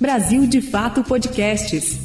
[0.00, 1.98] Brasil de Fato Podcasts.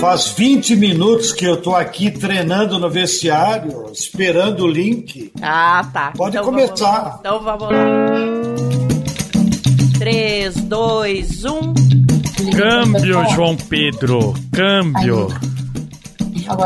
[0.00, 5.30] Faz 20 minutos que eu tô aqui treinando no vestiário, esperando o link.
[5.42, 6.12] Ah, tá.
[6.16, 7.00] Pode então começar.
[7.00, 7.84] Vamos então vamos lá.
[9.98, 11.74] 3, 2, 1.
[12.56, 14.34] Câmbio, João Pedro.
[14.52, 15.28] Câmbio.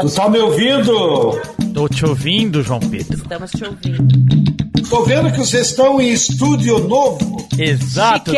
[0.01, 1.41] Tu tá me ouvindo?
[1.75, 3.17] Tô te ouvindo, João Pedro.
[3.17, 4.54] Estamos te ouvindo.
[4.95, 7.49] Tô vendo que vocês estão em estúdio novo.
[7.59, 8.31] Exato.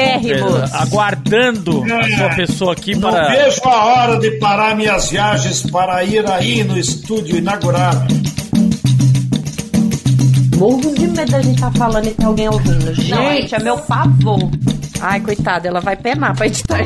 [0.72, 2.00] Aguardando é.
[2.00, 3.28] a sua pessoa aqui Não para.
[3.28, 8.06] Não vejo a hora de parar minhas viagens para ir aí no estúdio inaugurado.
[10.56, 12.94] Morro de medo da gente estar tá falando e ter alguém ouvindo.
[12.94, 14.50] Gente, é meu pavor.
[15.02, 16.80] Ai, coitada, ela vai penar pra editar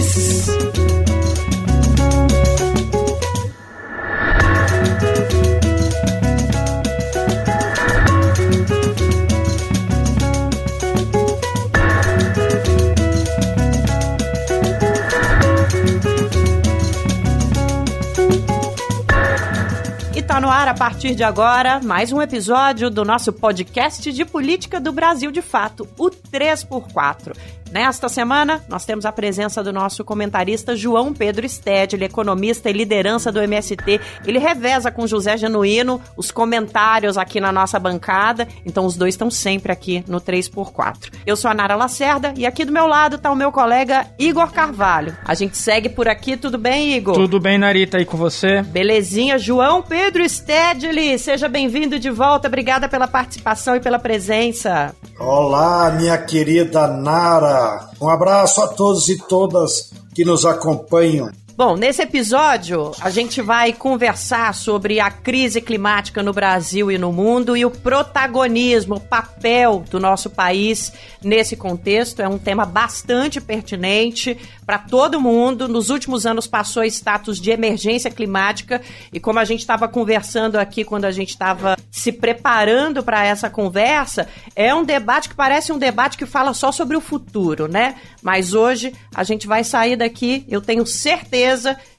[20.40, 20.50] esses.
[20.50, 24.90] no ar a partir de agora mais um episódio do nosso podcast de política do
[24.90, 27.59] Brasil de Fato, o 3x4.
[27.70, 32.68] Nesta semana, nós temos a presença do nosso comentarista João Pedro Sted, ele é economista
[32.68, 34.00] e liderança do MST.
[34.26, 39.30] Ele reveza com José Genuíno os comentários aqui na nossa bancada, então os dois estão
[39.30, 41.12] sempre aqui no 3x4.
[41.24, 44.50] Eu sou a Nara Lacerda e aqui do meu lado está o meu colega Igor
[44.50, 45.16] Carvalho.
[45.24, 47.14] A gente segue por aqui, tudo bem, Igor?
[47.14, 48.62] Tudo bem, Narita, aí com você?
[48.62, 54.92] Belezinha, João Pedro Stedley, seja bem-vindo de volta, obrigada pela participação e pela presença.
[55.20, 57.59] Olá, minha querida Nara.
[58.00, 61.30] Um abraço a todos e todas que nos acompanham.
[61.60, 67.12] Bom, nesse episódio a gente vai conversar sobre a crise climática no Brasil e no
[67.12, 70.90] mundo e o protagonismo, o papel do nosso país
[71.22, 72.22] nesse contexto.
[72.22, 75.68] É um tema bastante pertinente para todo mundo.
[75.68, 78.80] Nos últimos anos passou status de emergência climática
[79.12, 83.50] e como a gente estava conversando aqui quando a gente estava se preparando para essa
[83.50, 87.96] conversa, é um debate que parece um debate que fala só sobre o futuro, né?
[88.22, 91.49] Mas hoje a gente vai sair daqui, eu tenho certeza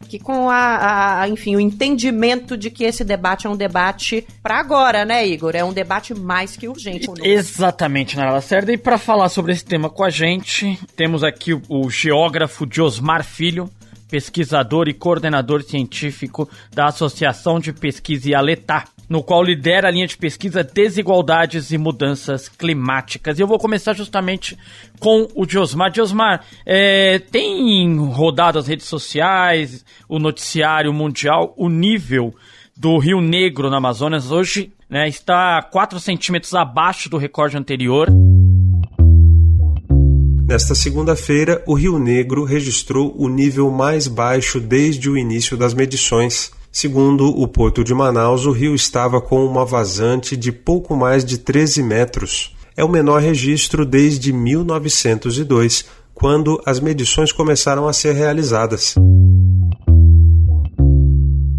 [0.07, 4.59] que com a, a enfim, o entendimento de que esse debate é um debate para
[4.59, 5.55] agora, né, Igor?
[5.55, 7.07] É um debate mais que urgente.
[7.23, 8.71] Exatamente, Nara Lacerda.
[8.71, 13.23] E para falar sobre esse tema com a gente, temos aqui o, o geógrafo Josmar
[13.23, 13.69] Filho,
[14.11, 20.17] pesquisador e coordenador científico da Associação de Pesquisa Ialetá, no qual lidera a linha de
[20.17, 23.39] pesquisa Desigualdades e Mudanças Climáticas.
[23.39, 24.57] E eu vou começar justamente
[24.99, 25.95] com o Josmar.
[25.95, 32.35] Josmar, é, tem rodado as redes sociais, o noticiário mundial, o nível
[32.75, 38.09] do Rio Negro na Amazonas hoje né, está 4 centímetros abaixo do recorde anterior.
[40.51, 46.51] Nesta segunda-feira, o Rio Negro registrou o nível mais baixo desde o início das medições.
[46.69, 51.37] Segundo o Porto de Manaus, o rio estava com uma vazante de pouco mais de
[51.37, 52.53] 13 metros.
[52.75, 58.95] É o menor registro desde 1902, quando as medições começaram a ser realizadas.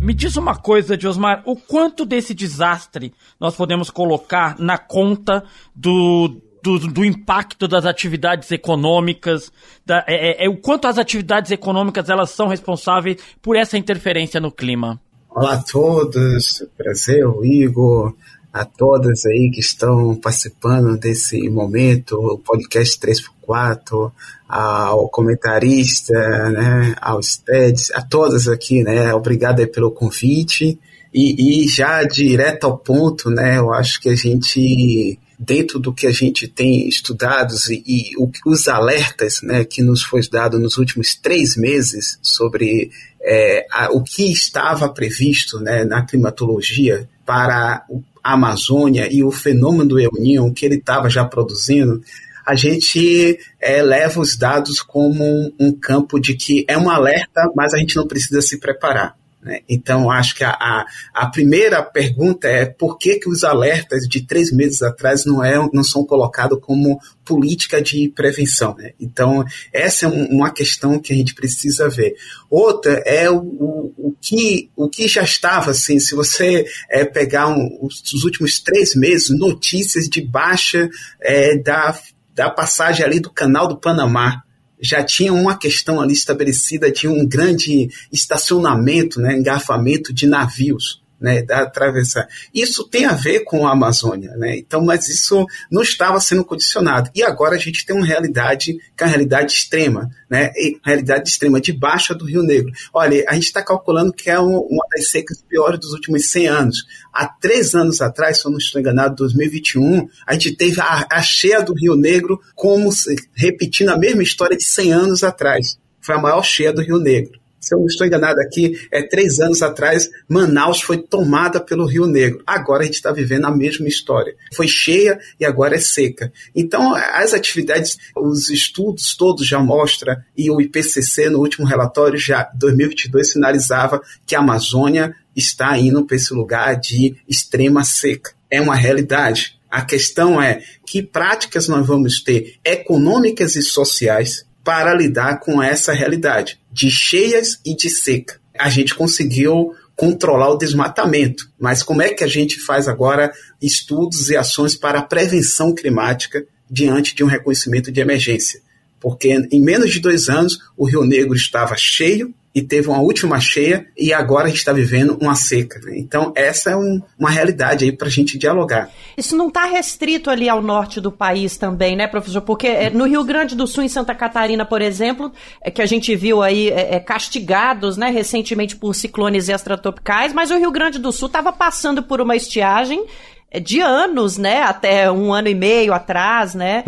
[0.03, 5.43] Me diz uma coisa, Diosmar, o quanto desse desastre nós podemos colocar na conta
[5.75, 9.51] do, do, do, impacto das atividades econômicas,
[9.85, 14.41] da, é, é, é, o quanto as atividades econômicas elas são responsáveis por essa interferência
[14.41, 15.01] no clima.
[15.29, 18.15] Olá a todos, prazer, Igor,
[18.53, 24.13] a todas aí que estão participando desse momento, o podcast 3x4,
[24.47, 26.13] ao comentarista,
[26.51, 30.79] né, aos TEDs, a todas aqui, né, obrigado pelo convite.
[31.15, 36.07] E, e já direto ao ponto, né, eu acho que a gente dentro do que
[36.07, 40.79] a gente tem estudado e, e o, os alertas né, que nos foi dado nos
[40.79, 47.85] últimos três meses sobre é, a, o que estava previsto né, na climatologia para
[48.23, 52.01] a Amazônia e o fenômeno do El Niño que ele estava já produzindo,
[52.47, 57.51] a gente é, leva os dados como um, um campo de que é um alerta,
[57.55, 59.17] mas a gente não precisa se preparar.
[59.43, 59.61] Né?
[59.69, 64.25] Então, acho que a, a, a, primeira pergunta é por que, que os alertas de
[64.25, 68.77] três meses atrás não, é, não são colocados como política de prevenção.
[68.77, 68.93] Né?
[69.01, 72.15] Então, essa é um, uma questão que a gente precisa ver.
[72.49, 77.49] Outra é o, o, o, que, o que já estava, assim, se você é, pegar
[77.49, 80.89] um, os, os, últimos três meses, notícias de baixa
[81.21, 81.99] é, da,
[82.33, 84.45] da passagem ali do canal do Panamá
[84.83, 91.02] já tinha uma questão ali estabelecida de um grande estacionamento, né, engarrafamento de navios.
[91.23, 92.29] Né, da atravessar.
[92.53, 94.59] Isso tem a ver com a Amazônia, né?
[94.59, 97.11] Então, mas isso não estava sendo condicionado.
[97.15, 100.51] E agora a gente tem uma realidade que é uma realidade extrema, né?
[100.57, 102.73] E realidade extrema de baixa do Rio Negro.
[102.93, 106.79] Olha, a gente está calculando que é uma das secas piores dos últimos 100 anos.
[107.13, 111.23] Há três anos atrás, se eu não estou enganado, 2021, a gente teve a, a
[111.23, 112.91] cheia do Rio Negro como
[113.33, 115.79] repetindo a mesma história de 100 anos atrás.
[116.01, 119.39] Foi a maior cheia do Rio Negro se eu não estou enganado aqui, é três
[119.39, 122.43] anos atrás, Manaus foi tomada pelo Rio Negro.
[122.45, 124.35] Agora a gente está vivendo a mesma história.
[124.53, 126.33] Foi cheia e agora é seca.
[126.57, 132.51] Então, as atividades, os estudos todos já mostram, e o IPCC, no último relatório, já
[132.59, 138.33] 2022, sinalizava que a Amazônia está indo para esse lugar de extrema seca.
[138.51, 139.57] É uma realidade.
[139.71, 145.93] A questão é que práticas nós vamos ter econômicas e sociais para lidar com essa
[145.93, 148.41] realidade de cheias e de seca.
[148.59, 154.31] A gente conseguiu controlar o desmatamento, mas como é que a gente faz agora estudos
[154.31, 158.61] e ações para a prevenção climática diante de um reconhecimento de emergência?
[158.99, 163.41] Porque em menos de dois anos o Rio Negro estava cheio e teve uma última
[163.41, 165.81] cheia e agora a gente está vivendo uma seca.
[165.81, 165.99] Né?
[165.99, 168.91] Então, essa é um, uma realidade aí para a gente dialogar.
[169.17, 172.43] Isso não está restrito ali ao norte do país também, né, professor?
[172.43, 175.33] Porque é, no Rio Grande do Sul, em Santa Catarina, por exemplo,
[175.63, 180.51] é que a gente viu aí é, é, castigados né, recentemente por ciclones extratropicais, mas
[180.51, 183.07] o Rio Grande do Sul estava passando por uma estiagem
[183.51, 184.63] é, de anos, né?
[184.63, 186.85] Até um ano e meio atrás, né?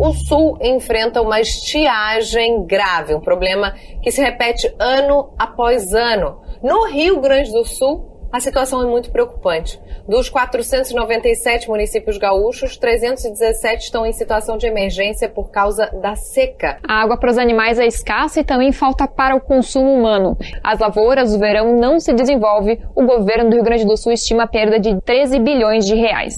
[0.00, 6.40] O Sul enfrenta uma estiagem grave, um problema que se repete ano após ano.
[6.62, 9.78] No Rio Grande do Sul, a situação é muito preocupante.
[10.08, 16.78] Dos 497 municípios gaúchos, 317 estão em situação de emergência por causa da seca.
[16.88, 20.34] A água para os animais é escassa e também falta para o consumo humano.
[20.64, 22.80] As lavouras do verão não se desenvolvem.
[22.96, 26.36] O governo do Rio Grande do Sul estima a perda de 13 bilhões de reais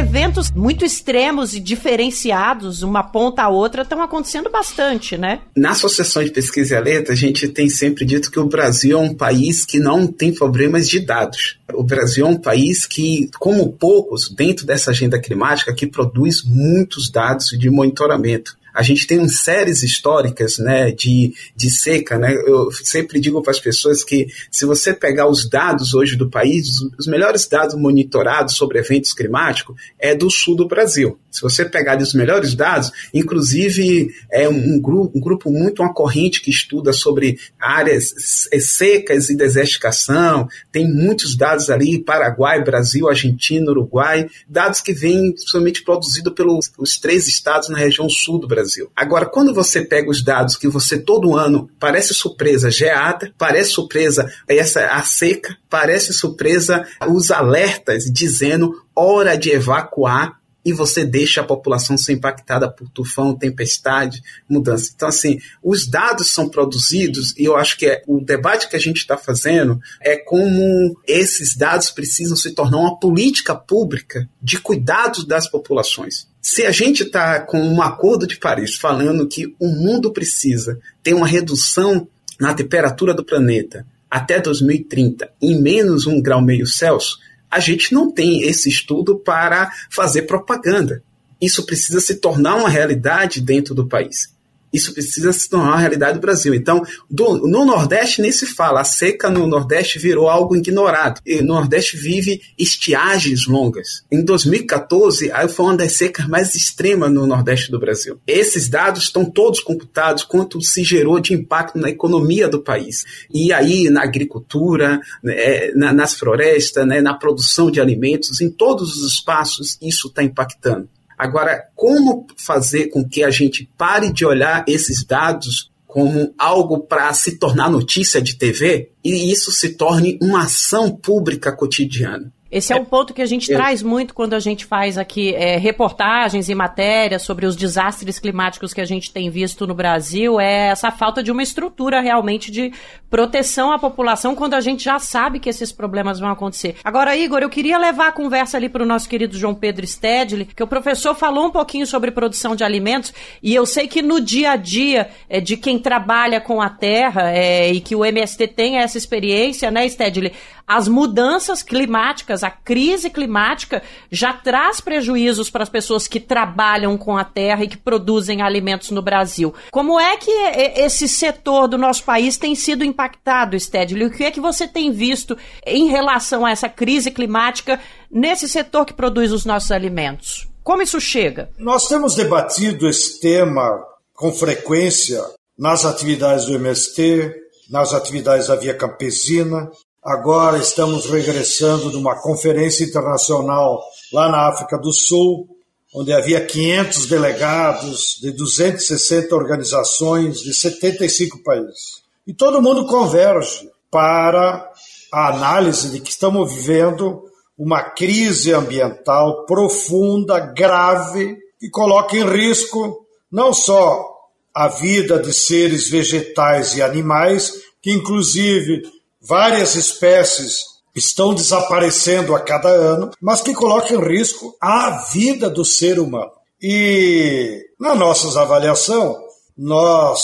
[0.00, 5.40] eventos muito extremos e diferenciados, uma ponta a outra, estão acontecendo bastante, né?
[5.56, 9.00] Na Associação de Pesquisa e Alerta, a gente tem sempre dito que o Brasil é
[9.00, 11.58] um país que não tem problemas de dados.
[11.74, 17.10] O Brasil é um país que, como poucos, dentro dessa agenda climática, que produz muitos
[17.10, 22.18] dados de monitoramento a gente tem séries históricas né, de, de seca.
[22.18, 22.32] Né?
[22.32, 26.80] Eu sempre digo para as pessoas que se você pegar os dados hoje do país,
[26.98, 31.18] os melhores dados monitorados sobre eventos climáticos é do sul do Brasil.
[31.30, 36.42] Se você pegar os melhores dados, inclusive é um, grupo, um grupo muito uma corrente
[36.42, 38.14] que estuda sobre áreas
[38.60, 45.82] secas e desertificação, tem muitos dados ali, Paraguai, Brasil, Argentina, Uruguai, dados que vêm somente
[45.82, 48.50] produzidos pelos os três estados na região sul do.
[48.50, 48.90] Brasil.
[48.96, 54.28] Agora, quando você pega os dados que você todo ano parece surpresa geada, parece surpresa
[54.48, 61.44] essa a seca, parece surpresa os alertas dizendo hora de evacuar e você deixa a
[61.44, 64.90] população ser impactada por tufão, tempestade, mudança.
[64.94, 68.80] Então, assim, os dados são produzidos e eu acho que é, o debate que a
[68.80, 75.24] gente está fazendo é como esses dados precisam se tornar uma política pública de cuidados
[75.24, 76.28] das populações.
[76.42, 81.14] Se a gente está com um acordo de Paris falando que o mundo precisa ter
[81.14, 82.08] uma redução
[82.38, 87.18] na temperatura do planeta até 2030 em menos um grau meio Celsius,
[87.50, 91.02] a gente não tem esse estudo para fazer propaganda.
[91.40, 94.32] Isso precisa se tornar uma realidade dentro do país.
[94.72, 96.54] Isso precisa se tornar uma realidade do Brasil.
[96.54, 98.80] Então, do, no Nordeste nem se fala.
[98.80, 101.20] A seca no Nordeste virou algo ignorado.
[101.26, 104.04] E no Nordeste vive estiagens longas.
[104.10, 108.20] Em 2014, aí foi uma das secas mais extremas no Nordeste do Brasil.
[108.26, 113.04] Esses dados estão todos computados quanto se gerou de impacto na economia do país.
[113.32, 118.96] E aí, na agricultura, né, na, nas florestas, né, na produção de alimentos, em todos
[118.96, 120.88] os espaços, isso está impactando.
[121.20, 127.12] Agora, como fazer com que a gente pare de olhar esses dados como algo para
[127.12, 132.32] se tornar notícia de TV e isso se torne uma ação pública cotidiana?
[132.50, 133.56] Esse é um ponto que a gente é.
[133.56, 138.74] traz muito quando a gente faz aqui é, reportagens e matérias sobre os desastres climáticos
[138.74, 142.72] que a gente tem visto no Brasil, é essa falta de uma estrutura realmente de
[143.08, 146.76] proteção à população quando a gente já sabe que esses problemas vão acontecer.
[146.82, 150.46] Agora, Igor, eu queria levar a conversa ali para o nosso querido João Pedro Stedley,
[150.46, 154.20] que o professor falou um pouquinho sobre produção de alimentos, e eu sei que no
[154.20, 158.48] dia a dia é, de quem trabalha com a terra é, e que o MST
[158.48, 160.32] tem essa experiência, né, Stedley?
[160.66, 162.44] As mudanças climáticas climáticas.
[162.44, 167.68] A crise climática já traz prejuízos para as pessoas que trabalham com a terra e
[167.68, 169.54] que produzem alimentos no Brasil.
[169.70, 174.06] Como é que esse setor do nosso país tem sido impactado, Stedley?
[174.06, 177.80] O que é que você tem visto em relação a essa crise climática
[178.10, 180.48] nesse setor que produz os nossos alimentos?
[180.62, 181.50] Como isso chega?
[181.58, 183.70] Nós temos debatido esse tema
[184.14, 185.22] com frequência
[185.58, 187.34] nas atividades do MST,
[187.70, 189.70] nas atividades da Via Campesina.
[190.02, 195.46] Agora estamos regressando de uma conferência internacional lá na África do Sul,
[195.94, 202.02] onde havia 500 delegados de 260 organizações de 75 países.
[202.26, 204.70] E todo mundo converge para
[205.12, 207.24] a análise de que estamos vivendo
[207.58, 214.08] uma crise ambiental profunda, grave, que coloca em risco não só
[214.54, 217.52] a vida de seres vegetais e animais,
[217.82, 218.82] que inclusive
[219.20, 225.64] várias espécies estão desaparecendo a cada ano, mas que coloca em risco a vida do
[225.64, 226.32] ser humano.
[226.60, 229.16] E na nossa avaliação,
[229.56, 230.20] nós,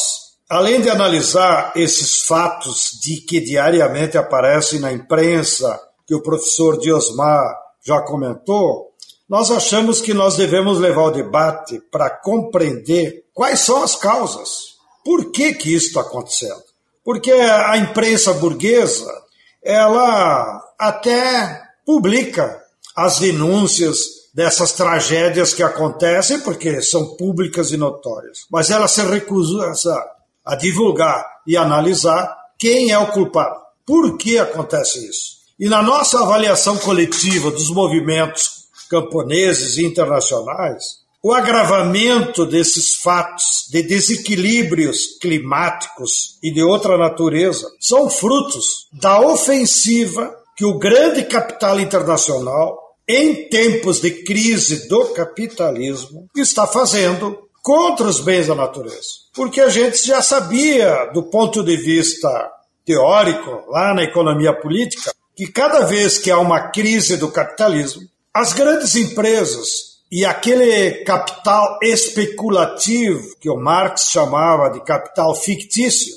[0.49, 7.57] além de analisar esses fatos de que diariamente aparecem na imprensa, que o professor Diosmar
[7.85, 8.93] já comentou,
[9.29, 14.77] nós achamos que nós devemos levar o debate para compreender quais são as causas.
[15.05, 16.66] Por que que isso está acontecendo?
[17.07, 19.09] Porque a imprensa burguesa,
[19.63, 22.61] ela até publica
[22.97, 23.97] as denúncias
[24.35, 28.41] dessas tragédias que acontecem, porque são públicas e notórias.
[28.51, 29.73] Mas ela se recusa
[30.45, 33.61] a divulgar e analisar quem é o culpado.
[33.87, 35.37] Por que acontece isso?
[35.61, 43.83] E na nossa avaliação coletiva dos movimentos camponeses e internacionais, o agravamento desses fatos de
[43.83, 52.79] desequilíbrios climáticos e de outra natureza são frutos da ofensiva que o grande capital internacional,
[53.09, 59.09] em tempos de crise do capitalismo, está fazendo contra os bens da natureza.
[59.35, 62.29] Porque a gente já sabia, do ponto de vista
[62.85, 68.03] teórico, lá na economia política, que cada vez que há uma crise do capitalismo,
[68.33, 76.15] as grandes empresas e aquele capital especulativo que o Marx chamava de capital fictício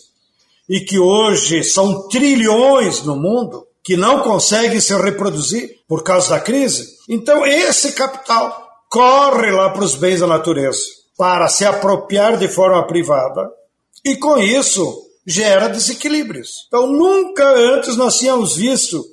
[0.67, 6.39] e que hoje são trilhões no mundo que não conseguem se reproduzir por causa da
[6.39, 6.97] crise.
[7.09, 12.85] Então esse capital corre lá para os bens da natureza para se apropriar de forma
[12.85, 13.49] privada
[14.05, 16.65] e com isso gera desequilíbrios.
[16.67, 19.03] Então nunca antes nós tínhamos visto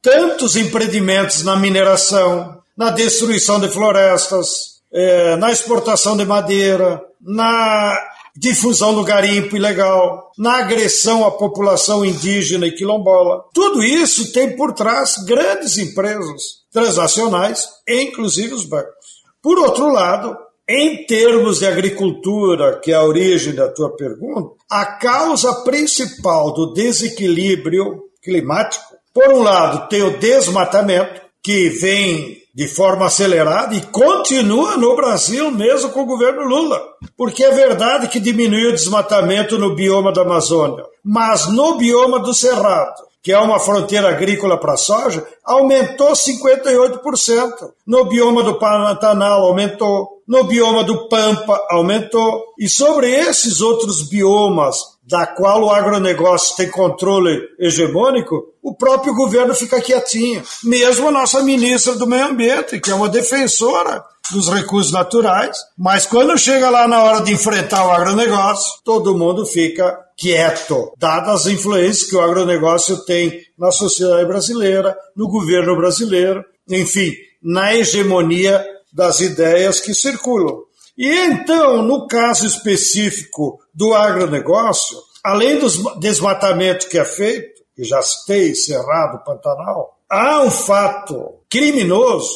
[0.00, 7.94] tantos empreendimentos na mineração, na destruição de florestas, é, na exportação de madeira, na
[8.34, 13.44] difusão do garimpo ilegal, na agressão à população indígena e quilombola.
[13.52, 16.40] Tudo isso tem por trás grandes empresas
[16.72, 18.94] transnacionais, inclusive os bancos.
[19.42, 20.34] Por outro lado,
[20.66, 26.72] em termos de agricultura, que é a origem da tua pergunta, a causa principal do
[26.72, 34.76] desequilíbrio climático por um lado, tem o desmatamento, que vem de forma acelerada e continua
[34.76, 36.80] no Brasil mesmo com o governo Lula.
[37.16, 42.34] Porque é verdade que diminuiu o desmatamento no bioma da Amazônia, mas no bioma do
[42.34, 47.52] Cerrado, que é uma fronteira agrícola para a soja, aumentou 58%.
[47.86, 52.54] No bioma do Pantanal aumentou, no bioma do Pampa aumentou.
[52.58, 59.54] E sobre esses outros biomas da qual o agronegócio tem controle hegemônico, o próprio governo
[59.54, 60.42] fica quietinho.
[60.64, 66.06] Mesmo a nossa ministra do Meio Ambiente, que é uma defensora dos recursos naturais, mas
[66.06, 71.46] quando chega lá na hora de enfrentar o agronegócio, todo mundo fica quieto, dadas as
[71.46, 79.20] influências que o agronegócio tem na sociedade brasileira, no governo brasileiro, enfim, na hegemonia das
[79.20, 80.62] ideias que circulam.
[80.96, 85.68] E então, no caso específico do agronegócio, além do
[85.98, 92.28] desmatamento que é feito, que já citei, Cerrado, Pantanal, há um fato criminoso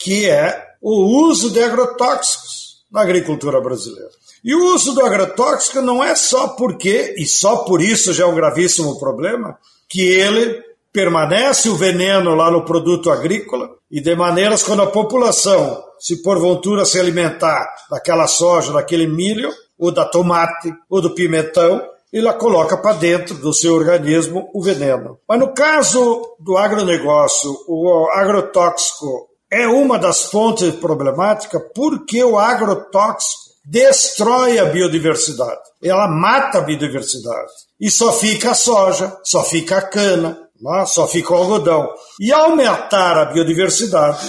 [0.00, 4.10] que é o uso de agrotóxicos na agricultura brasileira.
[4.44, 8.26] E o uso do agrotóxico não é só porque, e só por isso já é
[8.26, 9.58] um gravíssimo problema,
[9.88, 15.82] que ele permanece o veneno lá no produto agrícola e de maneiras quando a população,
[15.98, 21.80] se porventura se alimentar daquela soja, daquele milho, ou da tomate, ou do pimentão,
[22.12, 25.18] ela coloca para dentro do seu organismo o veneno.
[25.28, 33.48] Mas no caso do agronegócio, o agrotóxico é uma das fontes problemáticas porque o agrotóxico
[33.64, 35.60] destrói a biodiversidade.
[35.82, 37.52] Ela mata a biodiversidade.
[37.78, 40.86] E só fica a soja, só fica a cana, Né?
[40.86, 41.88] Só fica o algodão.
[42.18, 44.26] E aumentar a biodiversidade,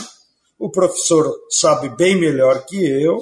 [0.60, 3.18] o professor sabe bem melhor que eu,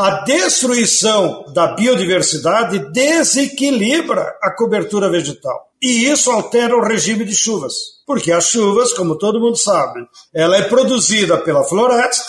[0.00, 5.68] a destruição da biodiversidade desequilibra a cobertura vegetal.
[5.82, 7.74] E isso altera o regime de chuvas.
[8.06, 10.00] Porque as chuvas, como todo mundo sabe,
[10.34, 12.24] ela é produzida pela floresta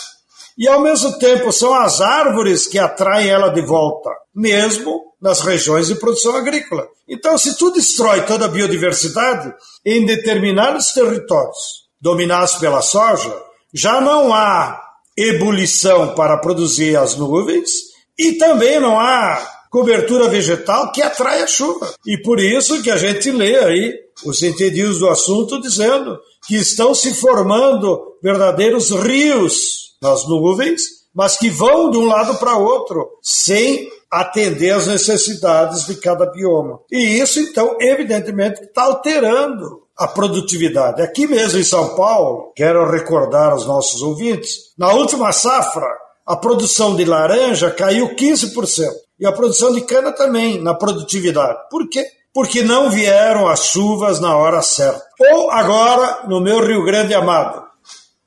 [0.58, 5.86] e ao mesmo tempo são as árvores que atraem ela de volta, mesmo nas regiões
[5.86, 6.86] de produção agrícola.
[7.08, 9.50] Então, se tu destrói toda a biodiversidade
[9.84, 13.34] em determinados territórios dominados pela soja,
[13.72, 14.81] já não há
[15.16, 17.70] ebulição para produzir as nuvens
[18.18, 21.94] e também não há cobertura vegetal que atrai a chuva.
[22.06, 26.94] E por isso que a gente lê aí os entendidos do assunto dizendo que estão
[26.94, 30.82] se formando verdadeiros rios nas nuvens,
[31.14, 36.80] mas que vão de um lado para outro, sem atender às necessidades de cada bioma.
[36.90, 41.02] E isso, então, evidentemente, está alterando a produtividade.
[41.02, 45.86] Aqui mesmo em São Paulo, quero recordar aos nossos ouvintes, na última safra,
[46.26, 48.88] a produção de laranja caiu 15%.
[49.20, 51.58] E a produção de cana também, na produtividade.
[51.70, 52.04] Por quê?
[52.34, 55.02] Porque não vieram as chuvas na hora certa.
[55.32, 57.62] Ou agora, no meu Rio Grande amado,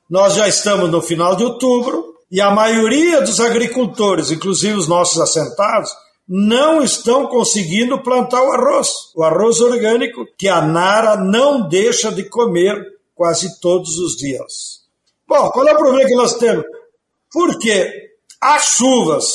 [0.08, 5.20] nós já estamos no final de outubro, e a maioria dos agricultores, inclusive os nossos
[5.20, 5.90] assentados,
[6.28, 12.24] não estão conseguindo plantar o arroz, o arroz orgânico que a Nara não deixa de
[12.28, 14.80] comer quase todos os dias.
[15.26, 16.64] Bom, qual é o problema que nós temos?
[17.32, 19.26] Porque as chuvas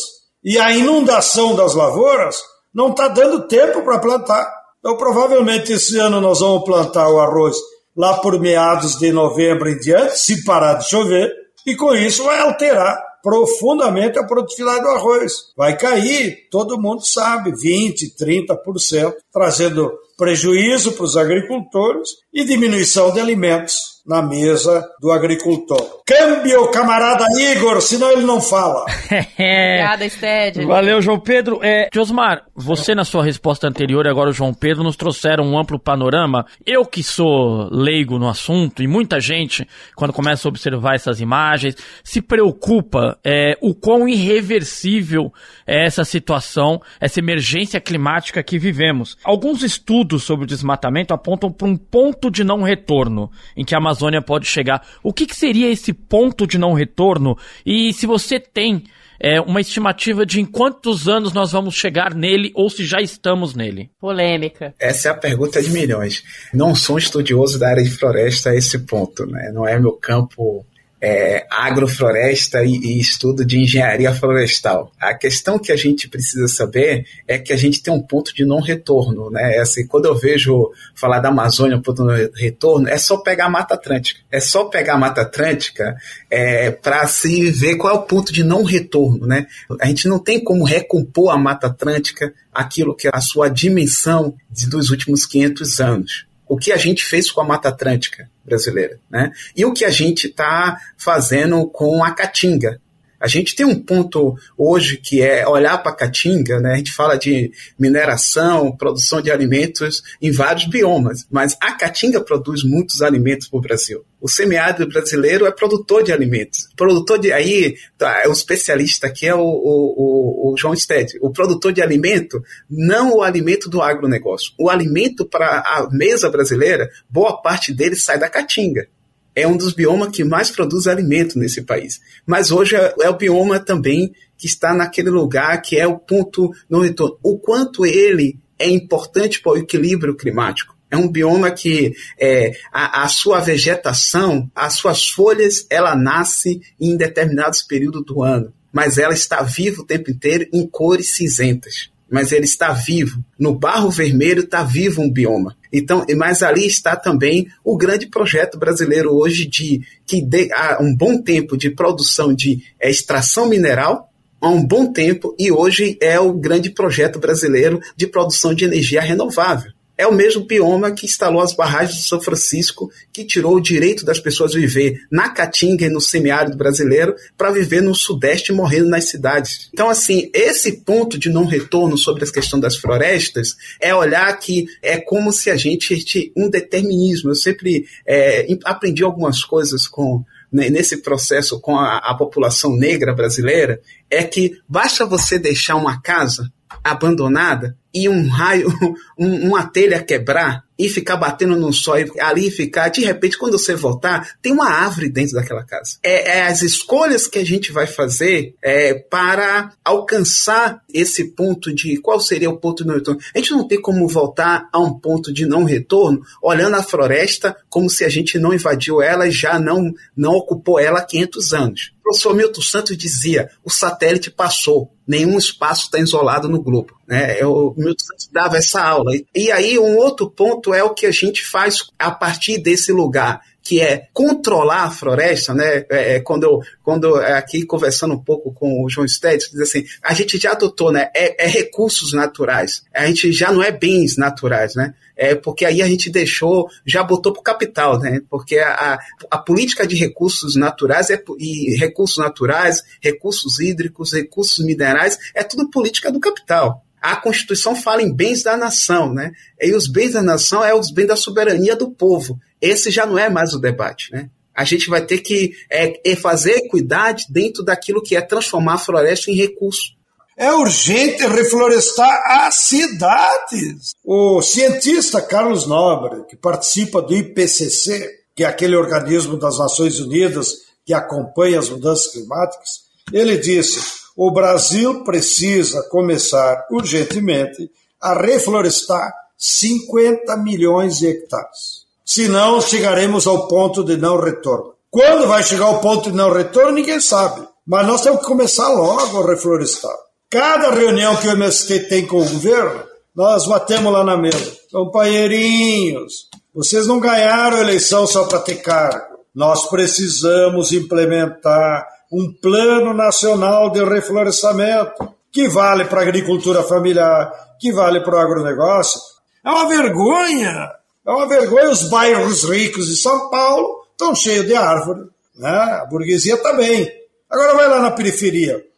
[0.44, 2.42] e a inundação das lavouras
[2.74, 4.46] não está dando tempo para plantar.
[4.80, 7.56] Então, provavelmente esse ano nós vamos plantar o arroz
[7.96, 11.30] lá por meados de novembro em diante, se parar de chover,
[11.68, 15.52] e com isso vai alterar profundamente a produtividade do arroz.
[15.56, 23.20] Vai cair, todo mundo sabe, 20%, 30%, trazendo prejuízo para os agricultores e diminuição de
[23.20, 26.02] alimentos na mesa do agricultor.
[26.06, 28.86] Câmbio, camarada Igor, senão ele não fala.
[29.12, 30.66] Obrigada, Sted.
[30.66, 31.60] Valeu, João Pedro.
[31.62, 35.58] É, Josmar, você na sua resposta anterior e agora o João Pedro nos trouxeram um
[35.58, 36.46] amplo panorama.
[36.66, 41.76] Eu que sou leigo no assunto e muita gente, quando começa a observar essas imagens,
[42.04, 45.32] se preocupa é, o quão irreversível
[45.66, 49.18] é essa situação, essa emergência climática que vivemos.
[49.24, 53.80] Alguns estudos sobre o desmatamento apontam para um ponto de não retorno, em que a
[53.92, 54.86] Amazônia pode chegar.
[55.04, 57.38] O que, que seria esse ponto de não retorno?
[57.66, 58.84] E se você tem
[59.20, 63.54] é, uma estimativa de em quantos anos nós vamos chegar nele ou se já estamos
[63.54, 63.92] nele?
[64.00, 64.74] Polêmica.
[64.80, 66.24] Essa é a pergunta de milhões.
[66.54, 69.52] Não sou estudioso da área de floresta a esse ponto, né?
[69.54, 70.66] Não é meu campo
[71.02, 74.92] é, agrofloresta e, e, estudo de engenharia florestal.
[75.00, 78.46] A questão que a gente precisa saber é que a gente tem um ponto de
[78.46, 79.56] não retorno, né?
[79.56, 83.46] É assim, quando eu vejo falar da Amazônia, ponto de não retorno, é só pegar
[83.46, 84.22] a Mata Atlântica.
[84.32, 85.96] É só pegar a Mata Atlântica
[86.30, 89.48] é, para se ver qual é o ponto de não retorno, né?
[89.80, 94.36] A gente não tem como recompor a Mata Atlântica aquilo que é a sua dimensão
[94.70, 99.32] dos últimos 500 anos o que a gente fez com a Mata Atlântica brasileira, né?
[99.56, 102.80] E o que a gente está fazendo com a Caatinga,
[103.22, 106.74] a gente tem um ponto hoje que é olhar para a Caatinga, né?
[106.74, 112.64] A gente fala de mineração, produção de alimentos em vários biomas, mas a Caatinga produz
[112.64, 114.04] muitos alimentos para o Brasil.
[114.20, 116.68] O semiárido brasileiro é produtor de alimentos.
[116.76, 121.20] Produtor de aí, tá, o especialista aqui é o, o, o, o João Sted.
[121.22, 124.52] O produtor de alimento, não o alimento do agronegócio.
[124.60, 128.88] O alimento para a mesa brasileira, boa parte dele sai da Caatinga
[129.36, 132.02] é um dos biomas que mais produz alimento nesse país.
[132.26, 136.52] Mas hoje é, é, o bioma também que está naquele lugar que é o ponto
[136.70, 137.18] no retorno.
[137.24, 140.76] O quanto ele é importante para o equilíbrio climático.
[140.90, 146.98] É um bioma que é, a, a, sua vegetação, as suas folhas, ela nasce em
[146.98, 151.91] determinados períodos do ano, mas ela está viva o tempo inteiro em cores cinzentas.
[152.12, 153.24] Mas ele está vivo.
[153.40, 155.56] No barro vermelho está vivo um bioma.
[155.72, 161.22] Então, mas ali está também o grande projeto brasileiro hoje de que há um bom
[161.22, 164.10] tempo de produção de extração mineral
[164.42, 169.00] há um bom tempo e hoje é o grande projeto brasileiro de produção de energia
[169.00, 169.72] renovável
[170.02, 174.04] é o mesmo bioma que instalou as barragens de São Francisco, que tirou o direito
[174.04, 179.06] das pessoas viver na Caatinga e no semiárido brasileiro para viver no Sudeste morrendo nas
[179.06, 179.70] cidades.
[179.72, 184.66] Então, assim, esse ponto de não retorno sobre a questão das florestas é olhar que
[184.82, 187.30] é como se a gente um determinismo.
[187.30, 193.14] Eu sempre é, aprendi algumas coisas com né, nesse processo com a, a população negra
[193.14, 196.52] brasileira é que basta você deixar uma casa
[196.84, 198.68] abandonada e um raio,
[199.18, 203.60] um, uma telha quebrar e ficar batendo no sol e ali ficar, de repente, quando
[203.60, 205.98] você voltar, tem uma árvore dentro daquela casa.
[206.02, 211.98] É, é as escolhas que a gente vai fazer é, para alcançar esse ponto de
[211.98, 213.22] qual seria o ponto de não retorno.
[213.36, 217.56] A gente não tem como voltar a um ponto de não retorno olhando a floresta
[217.70, 221.54] como se a gente não invadiu ela e já não, não ocupou ela há 500
[221.54, 221.94] anos.
[222.12, 226.94] O professor Milton Santos dizia: o satélite passou, nenhum espaço está isolado no globo.
[227.08, 227.40] Né?
[227.40, 229.14] É o Milton Santos dava essa aula.
[229.34, 233.42] E aí, um outro ponto é o que a gente faz a partir desse lugar
[233.64, 235.86] que é controlar a floresta, né?
[235.90, 239.62] É, é quando eu, quando é, aqui conversando um pouco com o João Stedt, diz
[239.62, 241.10] assim, a gente já adotou, né?
[241.16, 242.84] É, é, recursos naturais.
[242.94, 244.94] A gente já não é bens naturais, né?
[245.24, 248.22] É porque aí a gente deixou, já botou para o capital, né?
[248.28, 248.98] Porque a,
[249.30, 255.70] a política de recursos naturais é, e recursos naturais, recursos hídricos, recursos minerais, é tudo
[255.70, 259.32] política do capital a Constituição fala em bens da nação, né?
[259.60, 262.40] E os bens da nação é os bens da soberania do povo.
[262.62, 264.30] Esse já não é mais o debate, né?
[264.56, 268.78] A gente vai ter que é, é fazer equidade dentro daquilo que é transformar a
[268.78, 270.00] floresta em recurso.
[270.38, 273.94] É urgente reflorestar as cidades.
[274.04, 280.54] O cientista Carlos Nobre, que participa do IPCC, que é aquele organismo das Nações Unidas
[280.86, 283.80] que acompanha as mudanças climáticas, ele disse:
[284.16, 291.86] o Brasil precisa começar urgentemente a reflorestar 50 milhões de hectares.
[292.06, 294.74] Senão chegaremos ao ponto de não retorno.
[294.90, 297.48] Quando vai chegar ao ponto de não retorno, ninguém sabe.
[297.66, 299.96] Mas nós temos que começar logo a reflorestar.
[300.32, 304.56] Cada reunião que o MST tem com o governo, nós batemos lá na mesa.
[304.72, 309.20] Companheirinhos, vocês não ganharam a eleição só para ter cargo.
[309.36, 317.74] Nós precisamos implementar um plano nacional de reflorestamento, que vale para a agricultura familiar, que
[317.74, 319.02] vale para o agronegócio.
[319.46, 320.72] É uma vergonha,
[321.06, 321.72] é uma vergonha.
[321.72, 325.50] Os bairros ricos de São Paulo estão cheios de árvore, né?
[325.50, 326.90] a burguesia também.
[327.30, 328.71] Agora vai lá na periferia.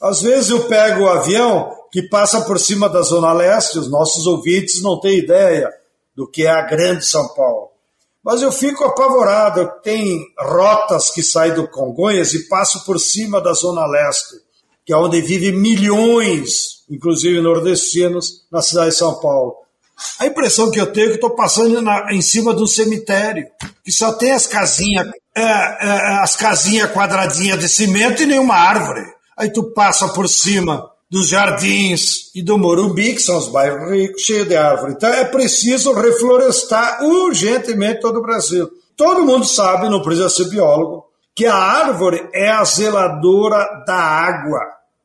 [0.00, 4.26] Às vezes eu pego o avião que passa por cima da Zona Leste, os nossos
[4.26, 5.72] ouvintes não têm ideia
[6.14, 7.68] do que é a grande São Paulo.
[8.22, 9.70] Mas eu fico apavorado.
[9.82, 14.36] Tem rotas que saem do Congonhas e passam por cima da Zona Leste,
[14.84, 19.56] que é onde vivem milhões, inclusive nordestinos, na cidade de São Paulo.
[20.20, 23.46] A impressão que eu tenho é que estou passando na, em cima de um cemitério,
[23.84, 29.17] que só tem as casinhas, é, é, as casinhas quadradinhas de cimento e nenhuma árvore.
[29.38, 34.22] Aí tu passa por cima dos jardins e do Morumbi, que são os bairros ricos,
[34.22, 34.92] cheios de árvore.
[34.92, 38.68] Então é preciso reflorestar urgentemente todo o Brasil.
[38.96, 44.60] Todo mundo sabe, não precisa ser biólogo, que a árvore é a zeladora da água.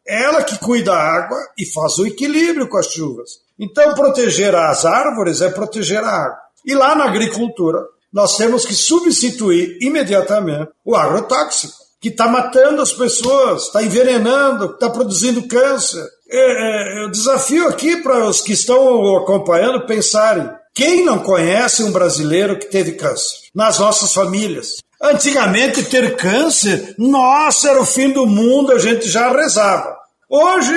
[0.06, 3.44] Ela que cuida da água e faz o equilíbrio com as chuvas.
[3.58, 6.40] Então, proteger as árvores é proteger a água.
[6.66, 7.80] E lá na agricultura,
[8.12, 14.90] nós temos que substituir imediatamente o agrotóxico que está matando as pessoas, está envenenando, está
[14.90, 16.06] produzindo câncer.
[16.30, 21.94] É, é, eu desafio aqui para os que estão acompanhando pensarem: quem não conhece um
[21.94, 23.38] brasileiro que teve câncer?
[23.56, 24.84] Nas nossas famílias.
[25.02, 29.96] Antigamente, ter câncer, nossa, era o fim do mundo, a gente já rezava.
[30.30, 30.76] Hoje,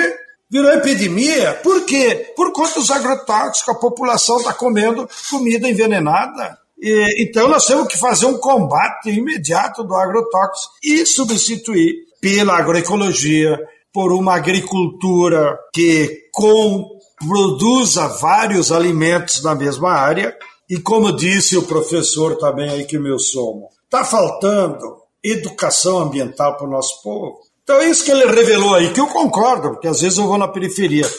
[0.49, 1.59] virou epidemia.
[1.61, 2.31] Por quê?
[2.37, 6.57] Por conta dos agrotóxicos, a população está comendo comida envenenada.
[6.79, 13.57] E, então nós temos que fazer um combate imediato do agrotóxico e substituir pela agroecologia,
[13.93, 16.87] por uma agricultura que com,
[17.25, 20.35] produza vários alimentos na mesma área.
[20.69, 26.67] E como disse o professor também aí que meu somo, está faltando educação ambiental para
[26.67, 27.39] o nosso povo.
[27.63, 30.37] Então é isso que ele revelou aí, que eu concordo, porque às vezes eu vou
[30.37, 31.09] na periferia.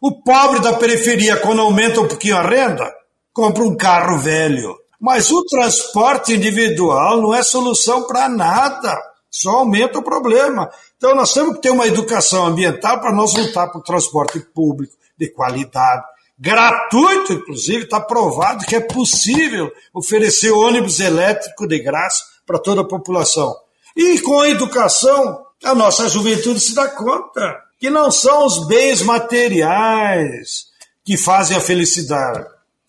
[0.00, 2.92] O pobre da periferia, quando aumenta um pouquinho a renda,
[3.32, 4.76] compra um carro velho.
[5.00, 8.96] Mas o transporte individual não é solução para nada,
[9.30, 10.70] só aumenta o problema.
[10.96, 15.28] Então nós temos que ter uma educação ambiental para nós lutar por transporte público de
[15.30, 16.04] qualidade,
[16.38, 22.86] gratuito, inclusive, está provado que é possível oferecer ônibus elétrico de graça para toda a
[22.86, 23.56] população.
[23.96, 29.02] E com a educação, a nossa juventude se dá conta que não são os bens
[29.02, 30.66] materiais
[31.04, 32.46] que fazem a felicidade.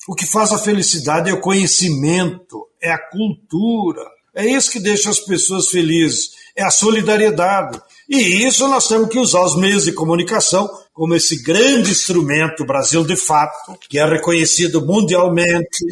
[0.08, 4.02] O que faz a felicidade é o conhecimento, é a cultura.
[4.34, 7.78] É isso que deixa as pessoas felizes, é a solidariedade.
[8.08, 13.04] E isso nós temos que usar os meios de comunicação como esse grande instrumento, Brasil
[13.04, 15.86] de fato, que é reconhecido mundialmente,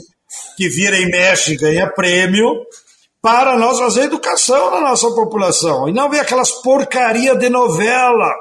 [0.56, 2.63] que vira e mexe e ganha prêmio,
[3.21, 5.89] para nós fazer educação na nossa população.
[5.89, 8.32] E não ver aquelas porcaria de novela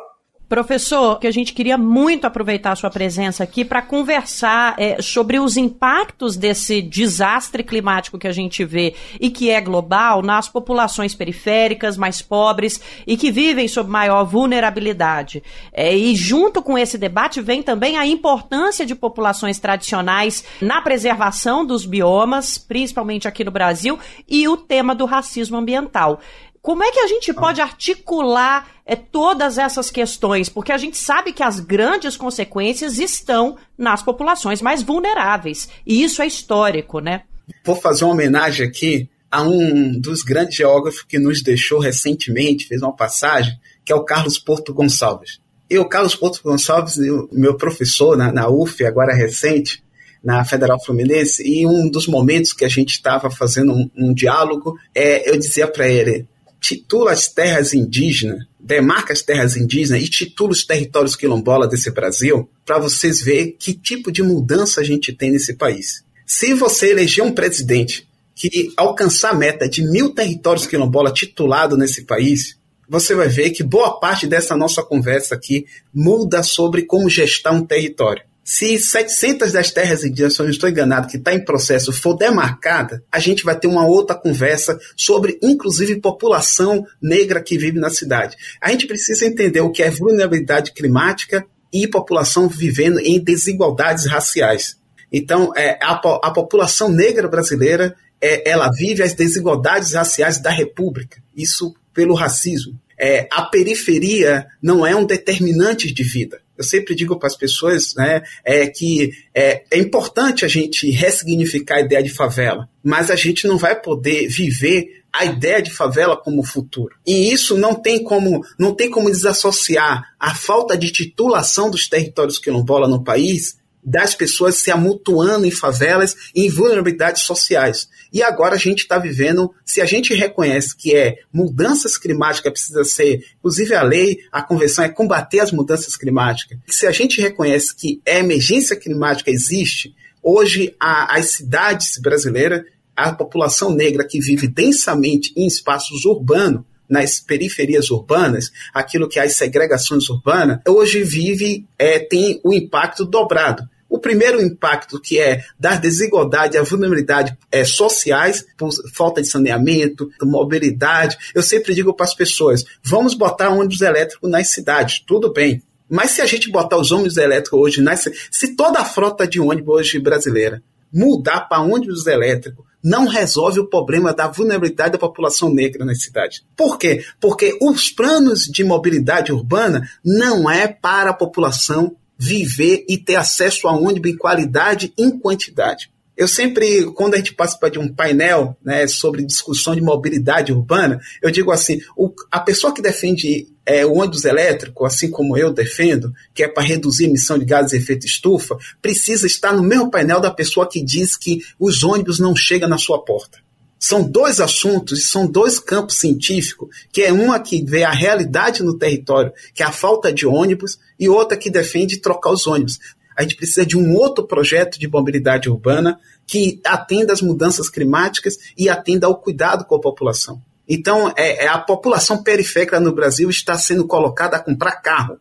[0.48, 5.38] Professor, que a gente queria muito aproveitar a sua presença aqui para conversar é, sobre
[5.38, 11.14] os impactos desse desastre climático que a gente vê e que é global nas populações
[11.14, 15.42] periféricas, mais pobres e que vivem sob maior vulnerabilidade.
[15.72, 21.64] É, e junto com esse debate vem também a importância de populações tradicionais na preservação
[21.64, 26.20] dos biomas, principalmente aqui no Brasil, e o tema do racismo ambiental.
[26.64, 30.48] Como é que a gente pode articular é, todas essas questões?
[30.48, 35.68] Porque a gente sabe que as grandes consequências estão nas populações mais vulneráveis.
[35.86, 37.24] E isso é histórico, né?
[37.66, 42.80] Vou fazer uma homenagem aqui a um dos grandes geógrafos que nos deixou recentemente, fez
[42.80, 45.38] uma passagem, que é o Carlos Porto Gonçalves.
[45.68, 46.96] E o Carlos Porto Gonçalves,
[47.30, 49.84] meu professor na, na UF, agora recente,
[50.24, 54.78] na Federal Fluminense, e um dos momentos que a gente estava fazendo um, um diálogo,
[54.94, 56.26] é, eu dizia para ele:
[56.64, 62.48] titula as terras indígenas, demarca as terras indígenas e titula os territórios quilombola desse Brasil,
[62.64, 66.02] para vocês verem que tipo de mudança a gente tem nesse país.
[66.26, 72.04] Se você eleger um presidente que alcançar a meta de mil territórios quilombola titulado nesse
[72.06, 72.56] país,
[72.88, 77.66] você vai ver que boa parte dessa nossa conversa aqui muda sobre como gestar um
[77.66, 78.22] território.
[78.44, 82.14] Se 700 das terras indígenas, se eu não estou enganado, que está em processo, for
[82.14, 87.88] demarcada, a gente vai ter uma outra conversa sobre, inclusive, população negra que vive na
[87.88, 88.36] cidade.
[88.60, 94.76] A gente precisa entender o que é vulnerabilidade climática e população vivendo em desigualdades raciais.
[95.10, 101.16] Então, é, a, a população negra brasileira, é, ela vive as desigualdades raciais da República.
[101.34, 102.78] Isso pelo racismo.
[103.00, 107.94] É, a periferia não é um determinante de vida eu sempre digo para as pessoas
[107.94, 113.16] né, é que é, é importante a gente ressignificar a ideia de favela, mas a
[113.16, 116.96] gente não vai poder viver a ideia de favela como futuro.
[117.06, 122.38] E isso não tem como, não tem como desassociar a falta de titulação dos territórios
[122.38, 127.88] quilombola no país das pessoas se amutuando em favelas em vulnerabilidades sociais.
[128.12, 132.84] E agora a gente está vivendo, se a gente reconhece que é mudanças climáticas precisa
[132.84, 136.58] ser, inclusive a lei, a convenção é combater as mudanças climáticas.
[136.68, 142.62] Se a gente reconhece que a emergência climática existe, hoje a, as cidades brasileiras,
[142.96, 149.22] a população negra que vive densamente em espaços urbanos, nas periferias urbanas, aquilo que é
[149.22, 153.68] as segregações urbanas, hoje vive, é, tem o impacto dobrado.
[153.88, 160.10] O primeiro impacto, que é das desigualdades, a vulnerabilidade é, sociais, por falta de saneamento,
[160.22, 161.16] mobilidade.
[161.34, 165.62] Eu sempre digo para as pessoas: vamos botar ônibus elétrico nas cidades, tudo bem.
[165.88, 169.38] Mas se a gente botar os ônibus elétricos hoje, nas, se toda a frota de
[169.38, 175.52] ônibus hoje brasileira mudar para ônibus elétrico, não resolve o problema da vulnerabilidade da população
[175.52, 176.44] negra nas cidades.
[176.56, 177.04] Por quê?
[177.18, 183.68] Porque os planos de mobilidade urbana não é para a população viver e ter acesso
[183.68, 185.90] a ônibus em qualidade e em quantidade.
[186.16, 191.00] Eu sempre, quando a gente participa de um painel né, sobre discussão de mobilidade urbana,
[191.20, 195.52] eu digo assim: o, a pessoa que defende é, o ônibus elétrico, assim como eu
[195.52, 199.62] defendo, que é para reduzir a emissão de gases de efeito estufa, precisa estar no
[199.62, 203.43] mesmo painel da pessoa que diz que os ônibus não chegam na sua porta.
[203.86, 208.78] São dois assuntos, são dois campos científicos, que é uma que vê a realidade no
[208.78, 212.78] território, que é a falta de ônibus, e outra que defende trocar os ônibus.
[213.14, 218.38] A gente precisa de um outro projeto de mobilidade urbana que atenda às mudanças climáticas
[218.56, 220.40] e atenda ao cuidado com a população.
[220.66, 225.18] Então, é, é, a população periférica no Brasil está sendo colocada a comprar carro.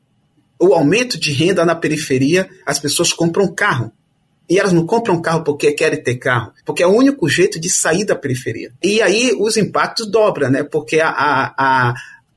[0.57, 3.91] O aumento de renda na periferia, as pessoas compram carro.
[4.53, 7.71] E elas não compram carro porque querem ter carro, porque é o único jeito de
[7.71, 8.71] sair da periferia.
[8.83, 10.61] E aí os impactos dobram, né?
[10.61, 11.93] Porque a, a, a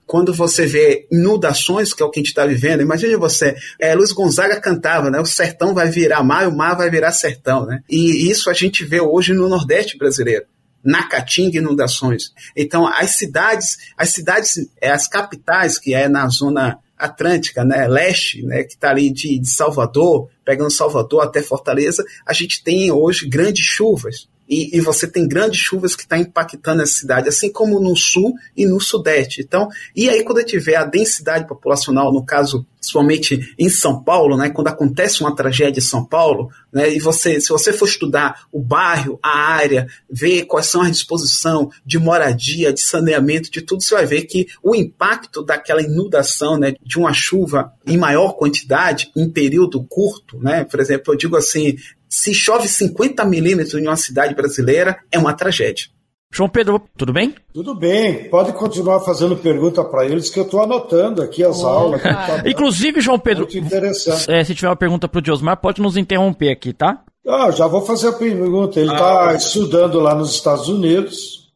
[0.07, 3.95] quando você vê inundações, que é o que a gente está vivendo, imagine você, é,
[3.95, 5.21] Luiz Gonzaga cantava, né?
[5.21, 7.83] O sertão vai virar mar e o mar vai virar sertão, né?
[7.87, 10.47] E isso a gente vê hoje no Nordeste brasileiro.
[10.83, 12.33] Na Caatinga, inundações.
[12.57, 18.43] Então, as cidades, as cidades, é, as capitais, que é na zona atlântica, né, leste,
[18.43, 23.29] né, que está ali de, de Salvador, pegando Salvador até Fortaleza, a gente tem hoje
[23.29, 24.29] grandes chuvas.
[24.49, 27.97] E, e, você tem grandes chuvas que estão tá impactando a cidade, assim como no
[27.97, 29.41] sul e no sudeste.
[29.41, 34.51] Então, e aí quando tiver a densidade populacional, no caso, principalmente em São Paulo, né,
[34.51, 38.61] quando acontece uma tragédia em São Paulo, né, e você, se você for estudar o
[38.61, 43.95] bairro, a área, ver quais são as disposições de moradia, de saneamento, de tudo, você
[43.95, 49.29] vai ver que o impacto daquela inundação, né, de uma chuva em maior quantidade, em
[49.29, 51.77] período curto, né, por exemplo, eu digo assim,
[52.17, 55.87] se chove 50 milímetros em uma cidade brasileira, é uma tragédia.
[56.33, 57.35] João Pedro, tudo bem?
[57.53, 61.69] Tudo bem, pode continuar fazendo pergunta para eles que eu estou anotando aqui as oh,
[61.69, 62.03] aulas.
[62.03, 64.31] Tá Inclusive, João Pedro, Muito interessante.
[64.31, 67.03] É, se tiver uma pergunta para o Diosmar, pode nos interromper aqui, tá?
[67.27, 68.81] Ah, já vou fazer a pergunta.
[68.81, 71.53] Ele está ah, estudando lá nos Estados Unidos.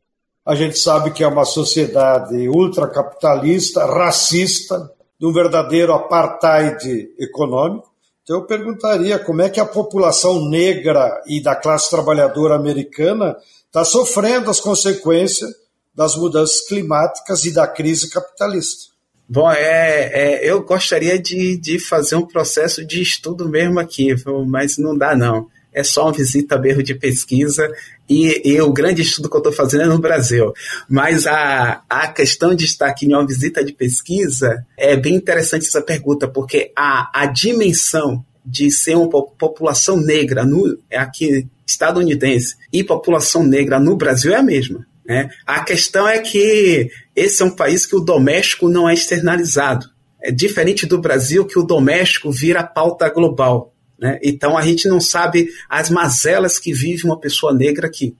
[0.47, 7.90] A gente sabe que é uma sociedade ultracapitalista, racista, de um verdadeiro apartheid econômico.
[8.31, 13.85] Então eu perguntaria como é que a população negra e da classe trabalhadora americana está
[13.85, 15.51] sofrendo as consequências
[15.93, 18.93] das mudanças climáticas e da crise capitalista.
[19.29, 24.15] Bom, é, é, eu gostaria de, de fazer um processo de estudo mesmo aqui,
[24.47, 25.49] mas não dá não.
[25.73, 27.69] É só uma visita mesmo de pesquisa
[28.11, 30.53] e, e o grande estudo que eu estou fazendo é no Brasil.
[30.89, 35.69] Mas a, a questão de estar aqui em uma visita de pesquisa é bem interessante
[35.69, 42.83] essa pergunta, porque a, a dimensão de ser uma população negra no, aqui estadunidense e
[42.83, 44.85] população negra no Brasil é a mesma.
[45.07, 45.29] Né?
[45.47, 49.87] A questão é que esse é um país que o doméstico não é externalizado.
[50.21, 53.73] É diferente do Brasil, que o doméstico vira pauta global.
[54.01, 54.19] Né?
[54.23, 58.15] Então a gente não sabe as mazelas que vive uma pessoa negra aqui.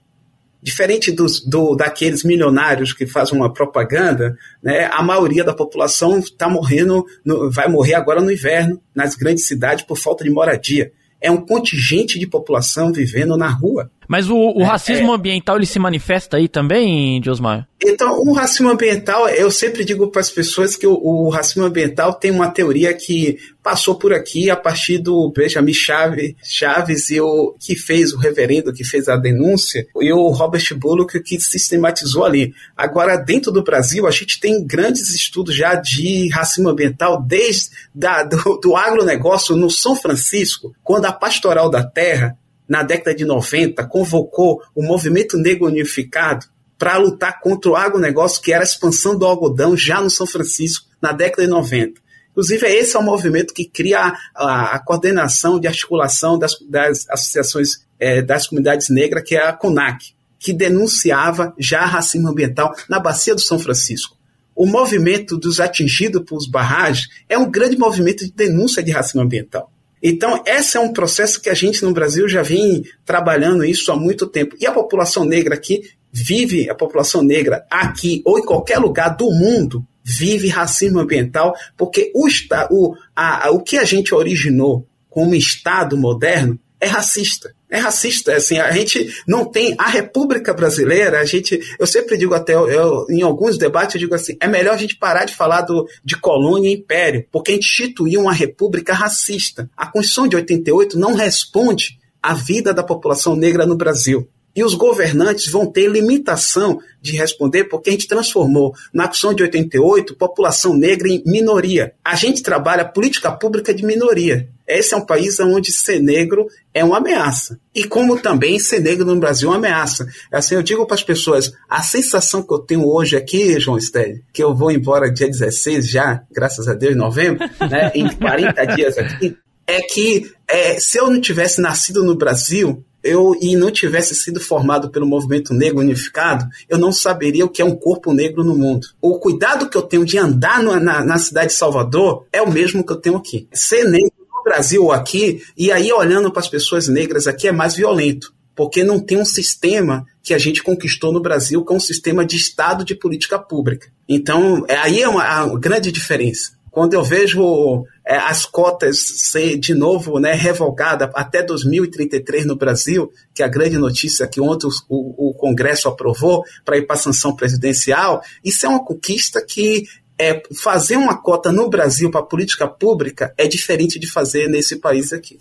[0.61, 6.47] Diferente dos, do, daqueles milionários que fazem uma propaganda, né, a maioria da população está
[6.47, 10.91] morrendo, no, vai morrer agora no inverno, nas grandes cidades, por falta de moradia
[11.21, 13.91] é um contingente de população vivendo na rua.
[14.11, 17.65] Mas o, o é, racismo é, ambiental ele se manifesta aí também, Diosmar?
[17.81, 22.13] Então, o racismo ambiental, eu sempre digo para as pessoas que o, o, racismo ambiental
[22.13, 27.55] tem uma teoria que passou por aqui a partir do Benjamin Chaves, Chaves e o
[27.57, 32.53] que fez o reverendo, que fez a denúncia, e o Robert Bullock que sistematizou ali.
[32.75, 38.23] Agora, dentro do Brasil, a gente tem grandes estudos já de racismo ambiental desde da,
[38.23, 42.37] do, do agronegócio no São Francisco, quando a Pastoral da Terra
[42.71, 46.45] na década de 90, convocou o movimento negro unificado
[46.79, 50.87] para lutar contra o agronegócio, que era a expansão do algodão já no São Francisco,
[51.01, 51.99] na década de 90.
[52.31, 57.05] Inclusive, esse é o movimento que cria a, a, a coordenação de articulação das, das
[57.09, 63.01] associações é, das comunidades negras, que é a CONAC, que denunciava já racismo ambiental na
[63.01, 64.15] Bacia do São Francisco.
[64.55, 69.70] O movimento dos atingidos por barragens é um grande movimento de denúncia de racismo ambiental.
[70.01, 73.95] Então, esse é um processo que a gente no Brasil já vem trabalhando isso há
[73.95, 74.55] muito tempo.
[74.59, 79.29] E a população negra aqui vive, a população negra aqui ou em qualquer lugar do
[79.31, 82.27] mundo, vive racismo ambiental, porque o,
[82.71, 87.53] o, a, o que a gente originou como Estado moderno é racista.
[87.71, 92.33] É racista, assim, a gente não tem a República Brasileira, a gente, eu sempre digo
[92.33, 95.61] até, eu, em alguns debates eu digo assim, é melhor a gente parar de falar
[95.61, 99.69] do, de colônia e império, porque instituiu uma república racista.
[99.77, 104.27] A Constituição de 88 não responde à vida da população negra no Brasil.
[104.55, 109.43] E os governantes vão ter limitação de responder porque a gente transformou na Constituição de
[109.43, 111.93] 88 população negra em minoria.
[112.03, 114.47] A gente trabalha política pública de minoria.
[114.67, 117.59] Esse é um país onde ser negro é uma ameaça.
[117.75, 120.07] E como também ser negro no Brasil é uma ameaça.
[120.31, 124.23] Assim, eu digo para as pessoas, a sensação que eu tenho hoje aqui, João Stélio,
[124.31, 128.65] que eu vou embora dia 16 já, graças a Deus, em novembro, né, em 40
[128.65, 129.35] dias aqui,
[129.67, 134.39] é que é, se eu não tivesse nascido no Brasil, eu e não tivesse sido
[134.39, 138.55] formado pelo movimento negro unificado, eu não saberia o que é um corpo negro no
[138.55, 138.87] mundo.
[139.01, 142.85] O cuidado que eu tenho de andar na, na cidade de Salvador é o mesmo
[142.85, 143.47] que eu tenho aqui.
[143.53, 147.75] Ser negro no Brasil aqui, e aí olhando para as pessoas negras aqui é mais
[147.75, 151.79] violento, porque não tem um sistema que a gente conquistou no Brasil, que é um
[151.79, 153.91] sistema de Estado de política pública.
[154.07, 156.60] Então, é, aí é uma grande diferença.
[156.71, 158.97] Quando eu vejo é, as cotas
[159.29, 164.39] ser de novo né, revogada até 2033 no Brasil, que é a grande notícia que
[164.39, 169.45] ontem o, o Congresso aprovou para ir para a sanção presidencial, isso é uma conquista
[169.45, 169.83] que
[170.17, 175.11] é, fazer uma cota no Brasil para política pública é diferente de fazer nesse país
[175.11, 175.39] aqui.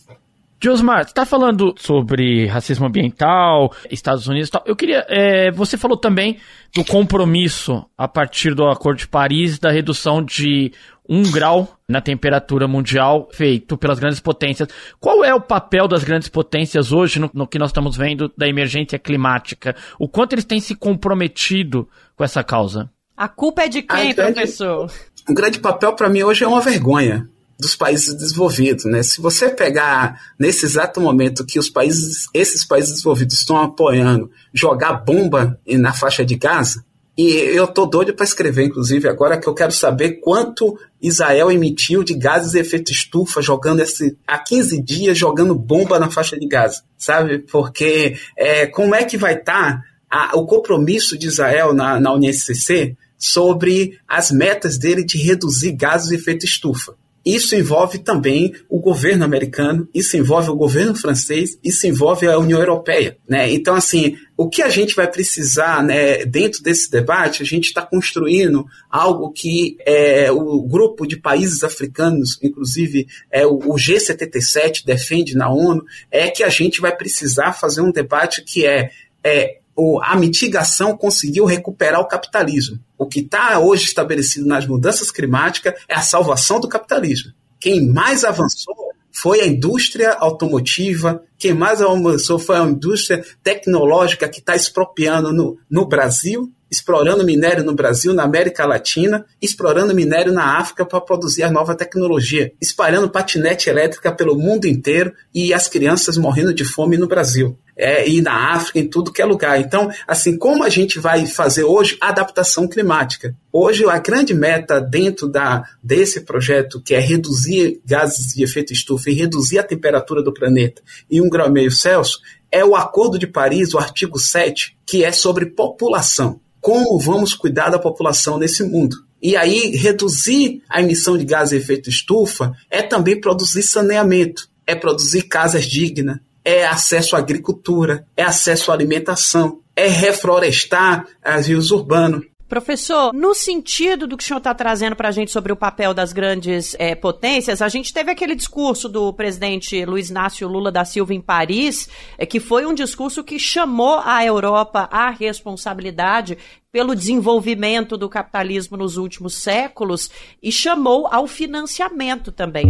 [0.63, 4.63] Josmar, você está falando sobre racismo ambiental, Estados Unidos e tal.
[4.67, 5.07] Eu queria.
[5.09, 6.37] É, você falou também
[6.75, 10.71] do compromisso a partir do Acordo de Paris da redução de
[11.09, 14.69] um grau na temperatura mundial feito pelas grandes potências.
[15.01, 18.47] Qual é o papel das grandes potências hoje no, no que nós estamos vendo da
[18.47, 19.75] emergência climática?
[19.99, 22.91] O quanto eles têm se comprometido com essa causa?
[23.17, 24.93] A culpa é de quem, grande, professor?
[25.27, 27.29] O grande papel para mim hoje é uma vergonha
[27.61, 29.03] dos países desenvolvidos, né?
[29.03, 34.95] Se você pegar nesse exato momento que os países, esses países desenvolvidos estão apoiando jogar
[34.95, 36.85] bomba na faixa de Gaza,
[37.19, 42.03] e eu tô doido para escrever, inclusive, agora que eu quero saber quanto Israel emitiu
[42.03, 46.47] de gases de efeito estufa, jogando esse, há 15 dias, jogando bomba na faixa de
[46.49, 47.41] Gaza, sabe?
[47.41, 52.97] Porque é, como é que vai estar tá o compromisso de Israel na, na UNSCC
[53.19, 56.95] sobre as metas dele de reduzir gases de efeito estufa.
[57.25, 62.59] Isso envolve também o governo americano, isso envolve o governo francês, isso envolve a União
[62.59, 63.19] Europeia.
[63.29, 63.53] Né?
[63.53, 67.83] Então, assim, o que a gente vai precisar né, dentro desse debate, a gente está
[67.83, 75.37] construindo algo que é, o grupo de países africanos, inclusive é, o, o G77, defende
[75.37, 78.91] na ONU, é que a gente vai precisar fazer um debate que é,
[79.23, 79.60] é
[80.03, 82.79] a mitigação conseguiu recuperar o capitalismo.
[82.99, 87.33] O que está hoje estabelecido nas mudanças climáticas é a salvação do capitalismo.
[87.59, 88.75] Quem mais avançou
[89.13, 95.59] foi a indústria automotiva, quem mais avançou foi a indústria tecnológica que está expropriando no,
[95.69, 101.43] no Brasil explorando minério no Brasil, na América Latina, explorando minério na África para produzir
[101.43, 106.97] a nova tecnologia, espalhando patinete elétrica pelo mundo inteiro e as crianças morrendo de fome
[106.97, 107.59] no Brasil.
[107.77, 109.59] É, e na África, em tudo que é lugar.
[109.59, 113.35] Então, assim, como a gente vai fazer hoje adaptação climática?
[113.51, 119.09] Hoje, a grande meta dentro da, desse projeto, que é reduzir gases de efeito estufa
[119.09, 122.21] e reduzir a temperatura do planeta em um grau e meio Celsius,
[122.53, 127.71] é o Acordo de Paris, o artigo 7, que é sobre população como vamos cuidar
[127.71, 128.97] da população nesse mundo.
[129.23, 134.75] E aí, reduzir a emissão de gases de efeito estufa é também produzir saneamento, é
[134.75, 141.71] produzir casas dignas, é acesso à agricultura, é acesso à alimentação, é reflorestar as rios
[141.71, 145.57] urbanos, Professor, no sentido do que o senhor está trazendo para a gente sobre o
[145.57, 150.73] papel das grandes é, potências, a gente teve aquele discurso do presidente Luiz Inácio Lula
[150.73, 151.89] da Silva em Paris,
[152.19, 156.37] é, que foi um discurso que chamou a Europa à responsabilidade
[156.73, 160.11] pelo desenvolvimento do capitalismo nos últimos séculos
[160.43, 162.67] e chamou ao financiamento também.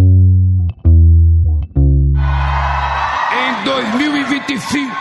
[3.33, 4.95] Em 2025,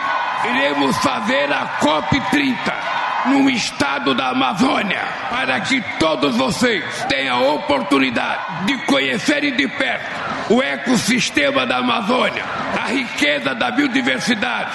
[0.48, 8.66] iremos fazer a COP30 num estado da Amazônia, para que todos vocês tenham a oportunidade
[8.66, 12.44] de conhecerem de perto o ecossistema da Amazônia,
[12.76, 14.70] a riqueza da biodiversidade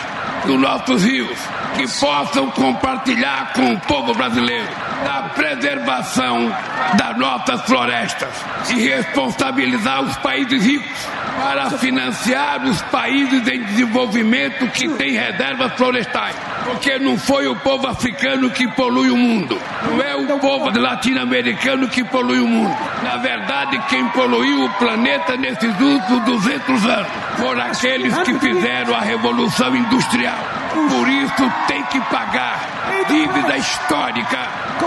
[0.46, 1.38] dos nossos rios,
[1.76, 4.70] que possam compartilhar com o povo brasileiro
[5.06, 6.50] a preservação
[6.98, 8.30] das nossas florestas
[8.70, 11.08] e responsabilizar os países ricos
[11.38, 16.36] para financiar os países em desenvolvimento que têm reservas florestais.
[16.64, 21.88] Porque não foi o povo africano que polui o mundo, não é o povo latino-americano
[21.90, 22.76] que polui o mundo.
[23.04, 27.08] Na verdade, quem poluiu o planeta nesses últimos 200 anos
[27.38, 30.38] foram aqueles que fizeram a revolução industrial.
[30.74, 34.38] Por isso, tem que pagar dívida histórica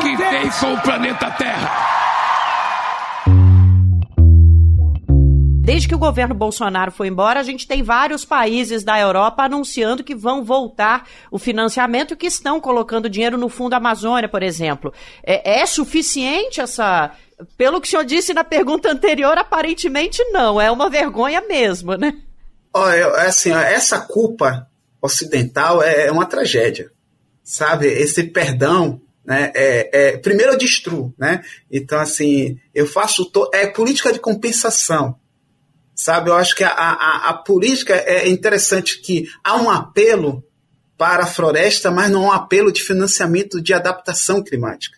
[0.01, 1.99] que tem com o planeta Terra.
[5.69, 10.03] Desde que o governo Bolsonaro foi embora, a gente tem vários países da Europa anunciando
[10.03, 14.95] que vão voltar o financiamento e que estão colocando dinheiro no Fundo Amazônia, por exemplo.
[15.23, 17.11] É, é suficiente essa.
[17.57, 20.61] Pelo que o senhor disse na pergunta anterior, aparentemente não.
[20.61, 22.15] É uma vergonha mesmo, né?
[22.73, 24.69] Olha, assim, essa culpa
[25.01, 26.91] ocidental é uma tragédia.
[27.43, 27.87] Sabe?
[27.87, 29.53] Esse perdão né?
[29.55, 31.45] É, é, primeiro eu destruo, né?
[31.71, 33.27] Então, assim, eu faço.
[33.27, 33.51] To...
[33.53, 35.17] É política de compensação.
[35.95, 40.43] Sabe, eu acho que a, a, a política é interessante que há um apelo
[40.97, 44.98] para a floresta, mas não há um apelo de financiamento de adaptação climática.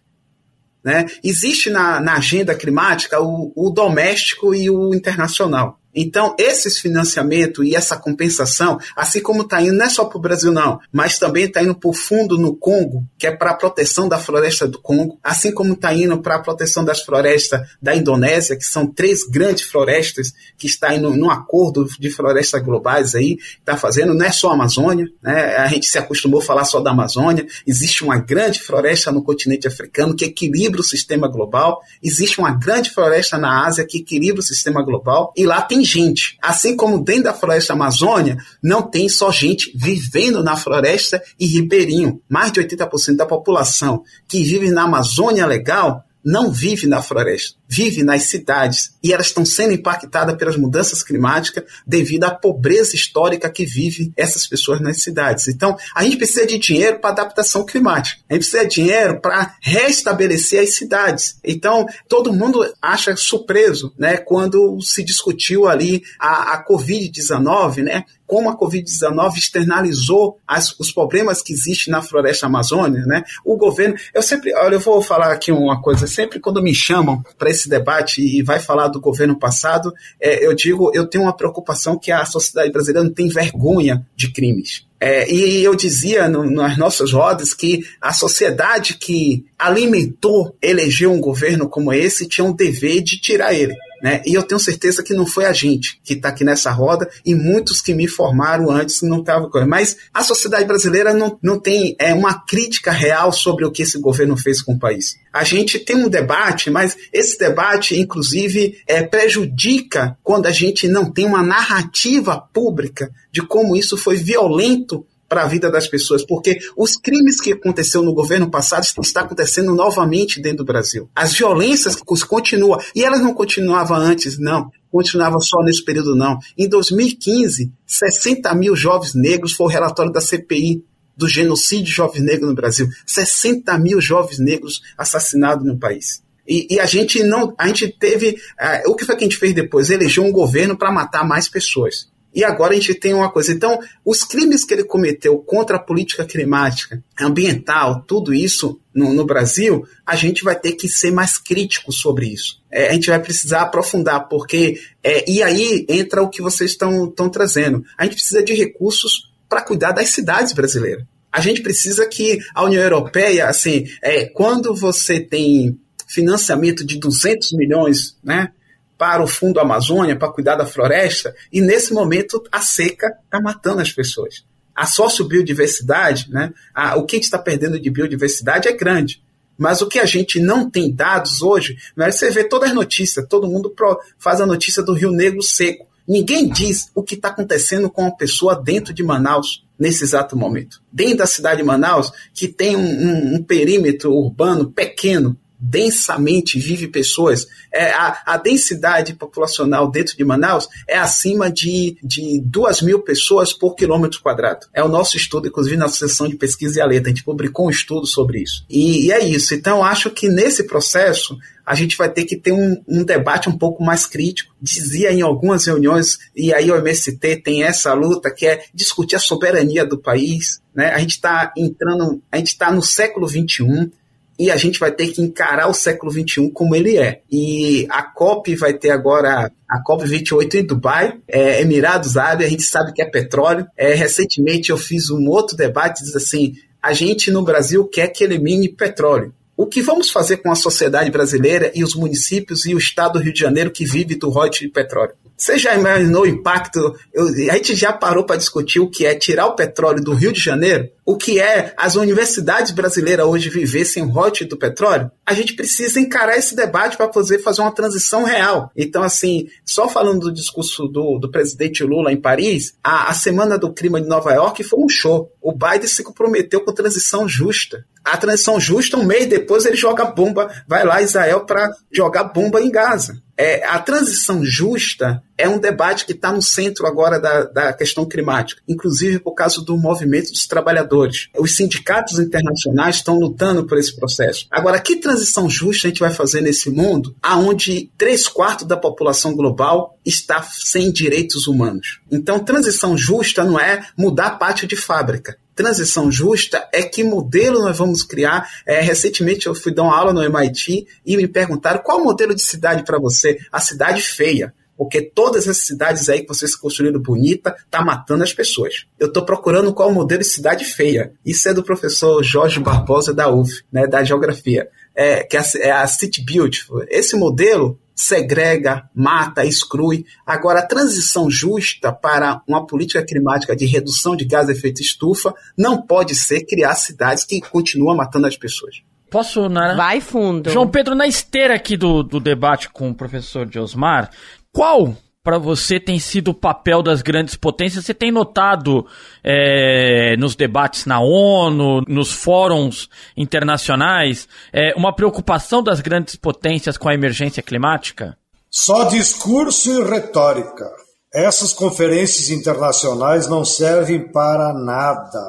[0.83, 1.07] Né?
[1.23, 5.80] Existe na, na agenda climática o, o doméstico e o internacional.
[5.95, 10.21] Então, esses financiamentos e essa compensação, assim como está indo, não é só para o
[10.21, 13.55] Brasil, não, mas também está indo para o fundo no Congo, que é para a
[13.55, 17.95] proteção da floresta do Congo, assim como está indo para a proteção das florestas da
[17.95, 23.39] Indonésia, que são três grandes florestas que está indo num acordo de florestas globais aí,
[23.59, 25.57] está fazendo, não é só a Amazônia, né?
[25.57, 29.67] a gente se acostumou a falar só da Amazônia, existe uma grande floresta no continente
[29.67, 34.45] africano que equilibra o sistema global, existe uma grande floresta na Ásia que equilibra o
[34.45, 36.37] sistema global, e lá tem tem gente.
[36.43, 42.21] Assim como dentro da floresta Amazônia, não tem só gente vivendo na floresta e ribeirinho.
[42.29, 48.03] Mais de 80% da população que vive na Amazônia legal não vive na floresta, vive
[48.03, 53.65] nas cidades e elas estão sendo impactadas pelas mudanças climáticas devido à pobreza histórica que
[53.65, 55.47] vive essas pessoas nas cidades.
[55.47, 58.21] Então, a gente precisa de dinheiro para adaptação climática.
[58.29, 61.39] A gente precisa de dinheiro para restabelecer as cidades.
[61.45, 68.49] Então, todo mundo acha surpreso, né, quando se discutiu ali a, a Covid-19, né, como
[68.49, 73.25] a Covid-19 externalizou as, os problemas que existem na floresta amazônica, né?
[73.45, 77.21] O governo, eu sempre, olha, eu vou falar aqui uma coisa, sempre quando me chamam
[77.37, 81.37] para esse debate e vai falar do governo passado, é, eu digo, eu tenho uma
[81.37, 84.87] preocupação que a sociedade brasileira não tem vergonha de crimes.
[85.01, 91.21] É, e eu dizia no, nas nossas rodas que a sociedade que alimentou, elegeu um
[91.21, 93.75] governo como esse, tinha um dever de tirar ele.
[94.03, 94.23] Né?
[94.25, 97.35] E eu tenho certeza que não foi a gente que está aqui nessa roda e
[97.35, 99.51] muitos que me formaram antes não estavam.
[99.67, 103.99] Mas a sociedade brasileira não, não tem é, uma crítica real sobre o que esse
[103.99, 105.17] governo fez com o país.
[105.33, 111.11] A gente tem um debate, mas esse debate, inclusive, é, prejudica quando a gente não
[111.11, 116.59] tem uma narrativa pública de como isso foi violento para a vida das pessoas, porque
[116.77, 121.09] os crimes que aconteceu no governo passado estão acontecendo novamente dentro do Brasil.
[121.15, 124.73] As violências continuam, e elas não continuavam antes, não.
[124.91, 126.37] Continuava só nesse período, não.
[126.59, 130.85] Em 2015, 60 mil jovens negros foi o relatório da CPI
[131.17, 132.89] do genocídio de jovens negros no Brasil.
[133.07, 136.25] 60 mil jovens negros assassinados no país.
[136.45, 139.37] E, e, a gente não, a gente teve, uh, o que foi que a gente
[139.37, 139.91] fez depois?
[139.91, 142.09] Elegeu um governo para matar mais pessoas.
[142.35, 143.53] E agora a gente tem uma coisa.
[143.53, 149.25] Então, os crimes que ele cometeu contra a política climática, ambiental, tudo isso no, no
[149.25, 152.61] Brasil, a gente vai ter que ser mais crítico sobre isso.
[152.71, 154.81] É, a gente vai precisar aprofundar, porque.
[155.03, 157.85] É, e aí entra o que vocês estão trazendo.
[157.99, 161.05] A gente precisa de recursos para cuidar das cidades brasileiras.
[161.33, 167.53] A gente precisa que a União Europeia, assim, é, quando você tem financiamento de 200
[167.53, 168.53] milhões, né?
[169.01, 173.81] Para o Fundo Amazônia, para cuidar da floresta, e nesse momento a seca está matando
[173.81, 174.45] as pessoas.
[174.77, 179.23] A sociobiodiversidade, né, a, o que a gente está perdendo de biodiversidade é grande.
[179.57, 183.27] Mas o que a gente não tem dados hoje, né, você vê todas as notícias,
[183.27, 185.87] todo mundo pro, faz a notícia do Rio Negro seco.
[186.07, 190.83] Ninguém diz o que está acontecendo com a pessoa dentro de Manaus nesse exato momento.
[190.93, 196.89] Dentro da cidade de Manaus, que tem um, um, um perímetro urbano pequeno, densamente vive
[196.89, 197.47] pessoas.
[197.73, 203.53] É, a, a, densidade populacional dentro de Manaus é acima de, de 2 mil pessoas
[203.53, 204.67] por quilômetro quadrado.
[204.73, 207.71] É o nosso estudo, inclusive na Associação de Pesquisa e Aleta, a gente publicou um
[207.71, 208.65] estudo sobre isso.
[208.69, 209.55] E, e é isso.
[209.55, 211.37] Então, acho que nesse processo
[211.71, 214.53] a gente vai ter que ter um, um, debate um pouco mais crítico.
[214.61, 219.21] Dizia em algumas reuniões, e aí o MST tem essa luta, que é discutir a
[219.21, 220.61] soberania do país.
[220.75, 220.91] Né?
[220.91, 223.93] A gente está entrando, a gente está no século XXI,
[224.41, 227.21] e a gente vai ter que encarar o século XXI como ele é.
[227.31, 232.63] E a COP vai ter agora a COP28 em Dubai, é, Emirados Árabes, a gente
[232.63, 233.67] sabe que é petróleo.
[233.77, 238.25] É, recentemente eu fiz um outro debate, diz assim, a gente no Brasil quer que
[238.25, 239.35] elimine petróleo.
[239.55, 243.23] O que vamos fazer com a sociedade brasileira e os municípios e o estado do
[243.23, 245.13] Rio de Janeiro que vive do royalties de petróleo?
[245.41, 246.95] Você já imaginou o impacto?
[247.15, 250.35] Eu, a gente já parou para discutir o que é tirar o petróleo do Rio
[250.35, 250.91] de Janeiro?
[251.03, 255.11] O que é as universidades brasileiras hoje viver sem o rote do petróleo?
[255.25, 258.71] A gente precisa encarar esse debate para poder fazer uma transição real.
[258.77, 263.59] Então, assim, só falando do discurso do, do presidente Lula em Paris, a, a Semana
[263.59, 265.33] do Clima de Nova York foi um show.
[265.41, 267.87] O Biden se comprometeu com transição justa.
[268.05, 272.61] A transição justa, um mês depois, ele joga bomba, vai lá Israel para jogar bomba
[272.61, 273.21] em Gaza.
[273.43, 278.07] É, a transição justa é um debate que está no centro agora da, da questão
[278.07, 281.29] climática, inclusive por causa do movimento dos trabalhadores.
[281.39, 284.47] Os sindicatos internacionais estão lutando por esse processo.
[284.51, 289.35] Agora, que transição justa a gente vai fazer nesse mundo aonde três quartos da população
[289.35, 292.01] global está sem direitos humanos?
[292.11, 297.77] Então, transição justa não é mudar pátio de fábrica transição justa é que modelo nós
[297.77, 298.49] vamos criar.
[298.67, 302.41] É, recentemente eu fui dar uma aula no MIT e me perguntaram qual modelo de
[302.41, 303.39] cidade para você?
[303.53, 304.55] A cidade feia.
[304.75, 308.87] Porque todas essas cidades aí que vocês construíram bonita, tá matando as pessoas.
[308.99, 311.13] Eu estou procurando qual modelo de cidade feia.
[311.25, 314.67] Isso é do professor Jorge Barbosa da UF, né, da geografia.
[314.95, 316.83] É, que é a, é a City Beautiful.
[316.89, 320.07] Esse modelo segrega, mata, exclui.
[320.27, 325.35] Agora, a transição justa para uma política climática de redução de gás de efeito estufa
[325.57, 328.83] não pode ser criar cidades que continuam matando as pessoas.
[329.11, 329.77] Posso, Nara?
[329.77, 330.49] Vai fundo.
[330.49, 334.11] João Pedro, na esteira aqui do, do debate com o professor Diosmar,
[334.51, 337.85] qual para você tem sido o papel das grandes potências?
[337.85, 338.87] Você tem notado
[339.23, 346.89] é, nos debates na ONU, nos fóruns internacionais, é, uma preocupação das grandes potências com
[346.89, 348.17] a emergência climática?
[348.51, 350.67] Só discurso e retórica.
[351.13, 355.23] Essas conferências internacionais não servem para nada.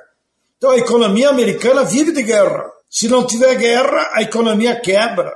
[0.59, 2.71] Então a economia americana vive de guerra.
[2.91, 5.35] Se não tiver guerra, a economia quebra.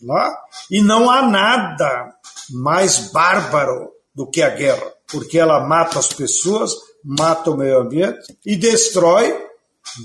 [0.00, 0.32] Não é?
[0.70, 2.14] E não há nada
[2.50, 6.72] mais bárbaro do que a guerra, porque ela mata as pessoas,
[7.04, 9.46] mata o meio ambiente e destrói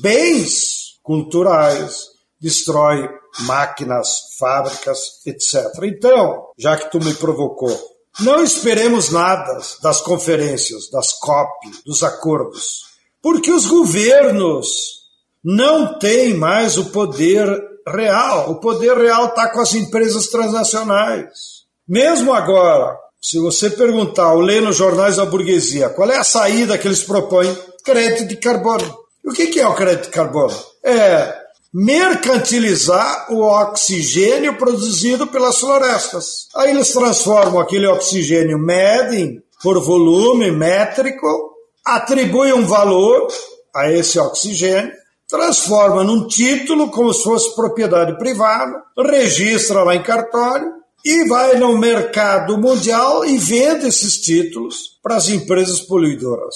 [0.02, 2.08] bens culturais,
[2.40, 3.10] destrói
[3.40, 5.66] máquinas, fábricas, etc.
[5.84, 7.72] Então, já que tu me provocou,
[8.20, 12.82] não esperemos nada das conferências, das COP, dos acordos,
[13.22, 14.68] porque os governos
[15.44, 17.48] não têm mais o poder
[17.88, 18.52] real.
[18.52, 21.62] O poder real está com as empresas transnacionais.
[21.88, 26.78] Mesmo agora, se você perguntar ou ler nos jornais da burguesia qual é a saída
[26.78, 29.00] que eles propõem, crédito de carbono.
[29.24, 30.58] O que é o crédito de carbono?
[30.84, 31.40] É
[31.74, 36.48] mercantilizar o oxigênio produzido pelas florestas.
[36.56, 41.28] Aí eles transformam aquele oxigênio medem por volume métrico,
[41.86, 43.28] atribuem um valor
[43.74, 44.92] a esse oxigênio,
[45.30, 51.78] transforma num título como se fosse propriedade privada, registra lá em cartório e vai no
[51.78, 56.56] mercado mundial e vende esses títulos para as empresas poluidoras.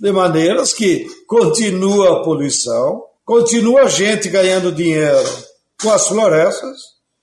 [0.00, 5.28] De maneiras que continua a poluição, continua a gente ganhando dinheiro
[5.80, 6.76] com as florestas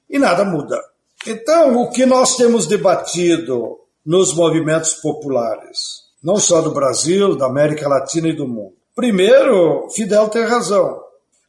[0.09, 0.79] e nada muda.
[1.25, 7.87] Então, o que nós temos debatido nos movimentos populares, não só do Brasil, da América
[7.87, 8.73] Latina e do mundo.
[8.95, 11.01] Primeiro, Fidel tem razão.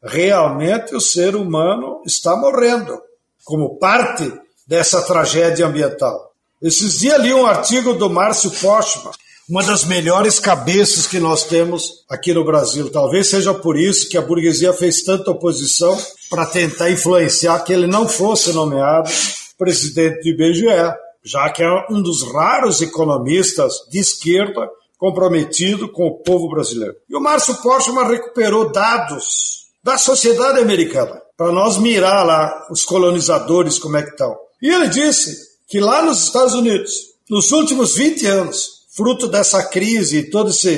[0.03, 3.01] Realmente o ser humano está morrendo
[3.45, 4.31] como parte
[4.67, 6.33] dessa tragédia ambiental.
[6.61, 9.13] Esses dias li um artigo do Márcio Postman,
[9.49, 12.91] uma das melhores cabeças que nós temos aqui no Brasil.
[12.91, 15.97] Talvez seja por isso que a burguesia fez tanta oposição
[16.31, 19.11] para tentar influenciar que ele não fosse nomeado
[19.59, 26.19] presidente do IBGE, já que é um dos raros economistas de esquerda comprometido com o
[26.19, 26.97] povo brasileiro.
[27.09, 33.79] E o Márcio Postman recuperou dados da sociedade americana para nós mirar lá os colonizadores
[33.79, 34.35] como é que estão.
[34.65, 36.91] E ele disse que lá nos Estados Unidos,
[37.29, 40.71] nos últimos 20 anos, fruto dessa crise e toda essa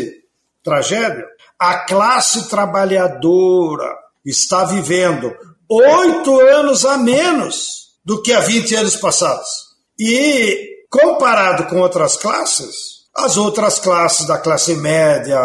[0.61, 1.25] tragédia,
[1.57, 5.33] a classe trabalhadora está vivendo
[5.71, 9.49] oito anos a menos do que há 20 anos passados.
[9.97, 15.39] E, comparado com outras classes, as outras classes da classe média,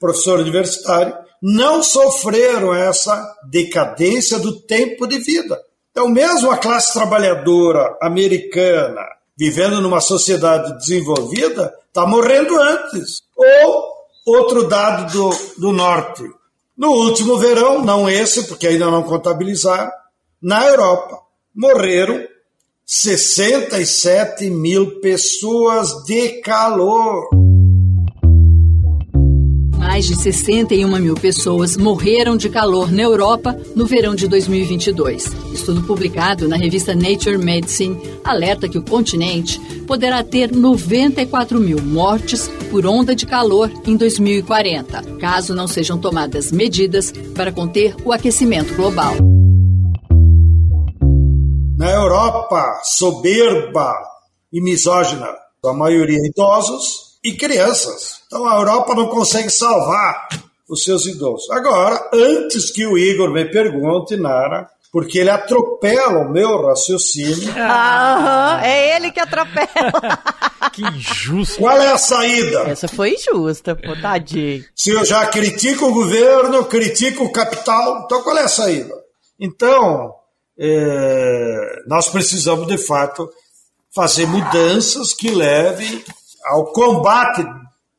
[0.00, 5.60] professor universitário, não sofreram essa decadência do tempo de vida.
[5.92, 9.02] Então, mesmo a classe trabalhadora americana,
[9.36, 13.22] vivendo numa sociedade desenvolvida, está morrendo antes.
[13.36, 13.92] Ou
[14.26, 16.24] outro dado do, do norte.
[16.76, 19.92] No último verão, não esse, porque ainda não contabilizaram,
[20.40, 21.20] na Europa,
[21.54, 22.26] morreram
[22.86, 27.28] 67 mil pessoas de calor
[29.82, 35.24] mais de 61 mil pessoas morreram de calor na Europa no verão de 2022.
[35.52, 42.46] Estudo publicado na revista Nature Medicine alerta que o continente poderá ter 94 mil mortes
[42.70, 48.74] por onda de calor em 2040, caso não sejam tomadas medidas para conter o aquecimento
[48.74, 49.16] global.
[51.76, 53.92] Na Europa, soberba
[54.52, 55.26] e misógina,
[55.64, 58.22] a maioria idosos, e crianças.
[58.26, 60.28] Então a Europa não consegue salvar
[60.68, 61.50] os seus idosos.
[61.50, 67.50] Agora, antes que o Igor me pergunte, Nara, porque ele atropela o meu raciocínio.
[67.56, 70.22] Aham, é ele que atropela.
[70.72, 71.58] que injusto.
[71.58, 72.60] Qual é a saída?
[72.68, 74.64] Essa foi injusta, pô, tadinho.
[74.74, 78.94] Se eu já critico o governo, critico o capital, então qual é a saída?
[79.40, 80.14] Então,
[80.58, 83.30] é, nós precisamos, de fato,
[83.94, 86.04] fazer mudanças que levem
[86.46, 87.44] ao combate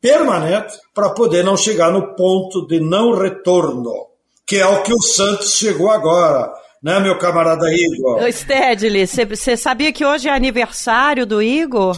[0.02, 4.08] permanente para poder não chegar no ponto de não retorno.
[4.46, 6.52] que é o que o Santos chegou agora,
[6.84, 8.30] né, meu camarada Igor?
[8.32, 11.98] Stedley, você sabia que hoje é aniversário do Igor?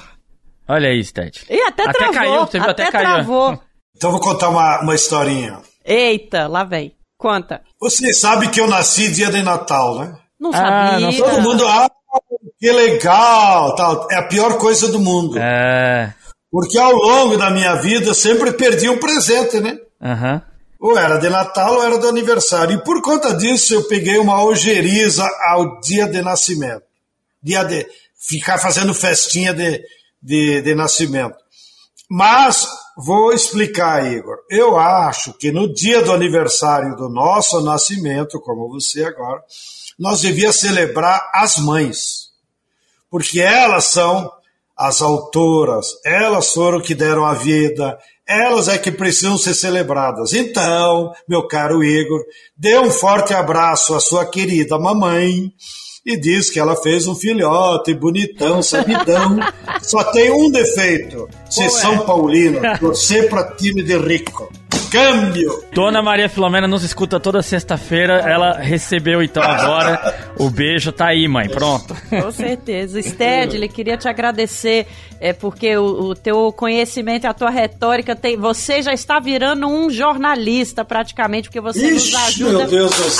[0.68, 1.44] Olha aí, Sted.
[1.50, 2.14] E até, até travou.
[2.14, 3.06] Caiu, você viu, até, até caiu.
[3.06, 3.60] travou.
[3.96, 5.60] Então vou contar uma, uma historinha.
[5.84, 6.94] Eita, lá vem.
[7.18, 7.62] Conta.
[7.80, 10.18] Você sabe que eu nasci dia de Natal, né?
[10.40, 11.24] Não ah, sabia.
[11.24, 11.90] Todo mundo, ah,
[12.60, 14.08] que legal, tal.
[14.12, 15.38] É a pior coisa do mundo.
[15.40, 16.14] É.
[16.56, 19.78] Porque ao longo da minha vida eu sempre perdi um presente, né?
[20.00, 20.42] Uhum.
[20.80, 22.78] Ou era de Natal ou era do aniversário.
[22.78, 26.86] E por conta disso eu peguei uma ojeriza ao dia de nascimento.
[27.44, 27.86] Dia de
[28.18, 29.84] ficar fazendo festinha de,
[30.24, 31.36] de, de nascimento.
[32.10, 34.38] Mas vou explicar, Igor.
[34.50, 39.44] Eu acho que no dia do aniversário do nosso nascimento, como você agora,
[40.00, 42.30] nós devíamos celebrar as mães.
[43.12, 44.32] Porque elas são
[44.78, 47.98] as autoras, elas foram que deram a vida,
[48.28, 50.34] elas é que precisam ser celebradas.
[50.34, 52.22] Então, meu caro Igor,
[52.58, 55.52] dê um forte abraço à sua querida mamãe
[56.06, 59.38] e diz que ela fez um filhote bonitão, sabidão.
[59.82, 64.52] Só tem um defeito: ser São Paulino, torcer para time de rico
[64.90, 65.64] câmbio.
[65.74, 68.20] Dona Maria Filomena nos escuta toda sexta-feira.
[68.20, 70.92] Ela recebeu então agora o beijo.
[70.92, 71.50] Tá aí, mãe.
[71.50, 71.96] Pronto.
[72.10, 73.02] Com certeza.
[73.02, 74.88] Stedley, queria te agradecer
[75.20, 79.68] é porque o, o, teu conhecimento e a tua retórica tem, você já está virando
[79.68, 82.66] um jornalista praticamente porque você Ixi, nos ajuda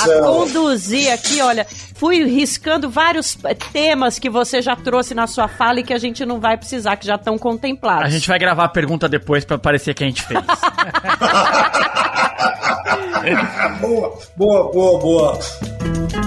[0.04, 3.36] a conduzir aqui, olha, fui riscando vários
[3.72, 6.96] temas que você já trouxe na sua fala e que a gente não vai precisar
[6.96, 8.04] que já estão contemplados.
[8.04, 10.40] A gente vai gravar a pergunta depois para parecer que a gente fez.
[13.80, 16.25] boa, boa, boa, boa.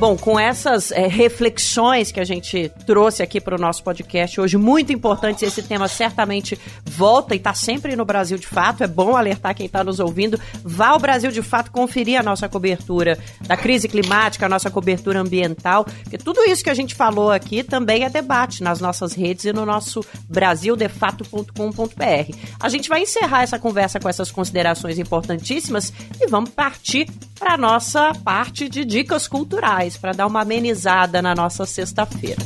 [0.00, 4.56] Bom, com essas é, reflexões que a gente trouxe aqui para o nosso podcast hoje,
[4.56, 8.82] muito importantes, esse tema certamente volta e está sempre no Brasil de Fato.
[8.82, 10.40] É bom alertar quem está nos ouvindo.
[10.64, 15.20] Vá ao Brasil de Fato conferir a nossa cobertura da crise climática, a nossa cobertura
[15.20, 19.44] ambiental, porque tudo isso que a gente falou aqui também é debate nas nossas redes
[19.44, 22.36] e no nosso brasildefato.com.br.
[22.58, 27.06] A gente vai encerrar essa conversa com essas considerações importantíssimas e vamos partir
[27.38, 32.42] para a nossa parte de dicas culturais para dar uma amenizada na nossa sexta-feira.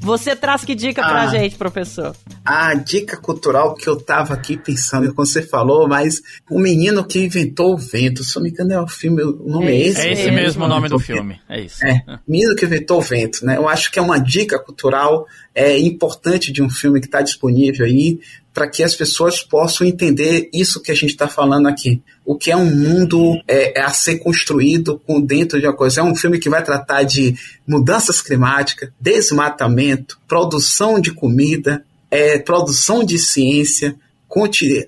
[0.00, 2.16] Você traz que dica pra ah, gente, professor?
[2.44, 7.22] A dica cultural que eu tava aqui pensando quando você falou, mas o menino que
[7.22, 10.00] inventou o vento, se não me engano é o filme, o nome é, é esse?
[10.00, 11.84] É esse mesmo, mesmo o nome do filme, é isso.
[11.84, 13.56] É, menino que inventou o vento, né?
[13.56, 17.84] Eu acho que é uma dica cultural é, importante de um filme que está disponível
[17.84, 18.20] aí,
[18.60, 22.02] para que as pessoas possam entender isso que a gente está falando aqui.
[22.26, 26.02] O que é um mundo é, é, a ser construído com dentro de uma coisa.
[26.02, 27.34] É um filme que vai tratar de
[27.66, 33.96] mudanças climáticas, desmatamento, produção de comida, é, produção de ciência,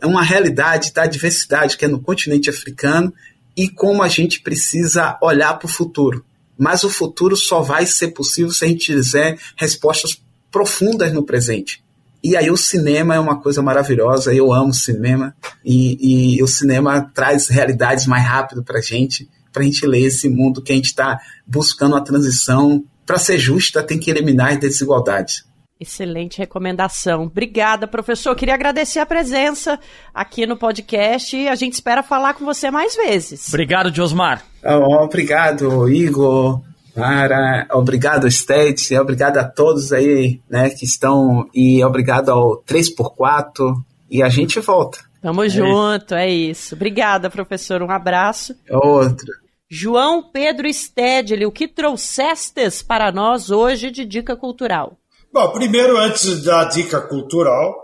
[0.04, 3.10] uma realidade da diversidade que é no continente africano
[3.56, 6.22] e como a gente precisa olhar para o futuro.
[6.58, 10.20] Mas o futuro só vai ser possível se a gente tiver respostas
[10.50, 11.81] profundas no presente.
[12.22, 17.10] E aí o cinema é uma coisa maravilhosa, eu amo cinema, e, e o cinema
[17.12, 20.76] traz realidades mais rápido para a gente, para a gente ler esse mundo que a
[20.76, 22.84] gente está buscando uma transição.
[23.04, 25.44] Para ser justa, tem que eliminar as desigualdades.
[25.82, 27.24] Excelente recomendação.
[27.24, 28.36] Obrigada, professor.
[28.36, 29.80] Queria agradecer a presença
[30.14, 33.48] aqui no podcast e a gente espera falar com você mais vezes.
[33.48, 34.44] Obrigado, Josmar.
[34.64, 36.62] Oh, obrigado, Igor.
[36.95, 43.74] Para, obrigado, State, obrigado a todos aí, né, que estão, e obrigado ao 3x4,
[44.11, 44.99] e a gente volta.
[45.22, 46.14] Tamo é junto, isso.
[46.14, 46.74] é isso.
[46.74, 48.55] Obrigada, professor, um abraço.
[48.68, 49.26] Outro.
[49.70, 54.99] João Pedro Stedley, o que trouxestes para nós hoje de dica cultural?
[55.32, 57.74] Bom, primeiro, antes da dica cultural,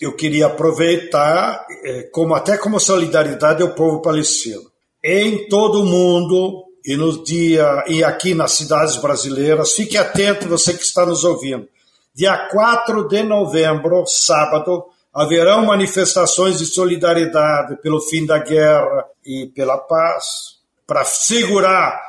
[0.00, 4.62] eu queria aproveitar, eh, como até como solidariedade ao povo palestino.
[5.04, 9.72] Em todo o mundo, e no dia e aqui nas cidades brasileiras.
[9.72, 11.68] Fique atento, você que está nos ouvindo.
[12.14, 19.78] Dia 4 de novembro, sábado, haverão manifestações de solidariedade pelo fim da guerra e pela
[19.78, 20.24] paz,
[20.86, 22.00] para segurar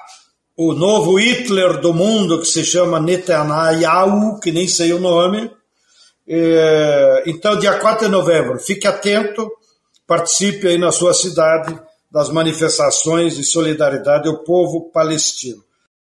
[0.58, 5.52] o novo Hitler do mundo, que se chama Netanyahu, que nem sei o nome.
[6.28, 9.50] É, então, dia 4 de novembro, fique atento,
[10.08, 11.78] participe aí na sua cidade
[12.14, 15.64] das manifestações de solidariedade ao povo palestino.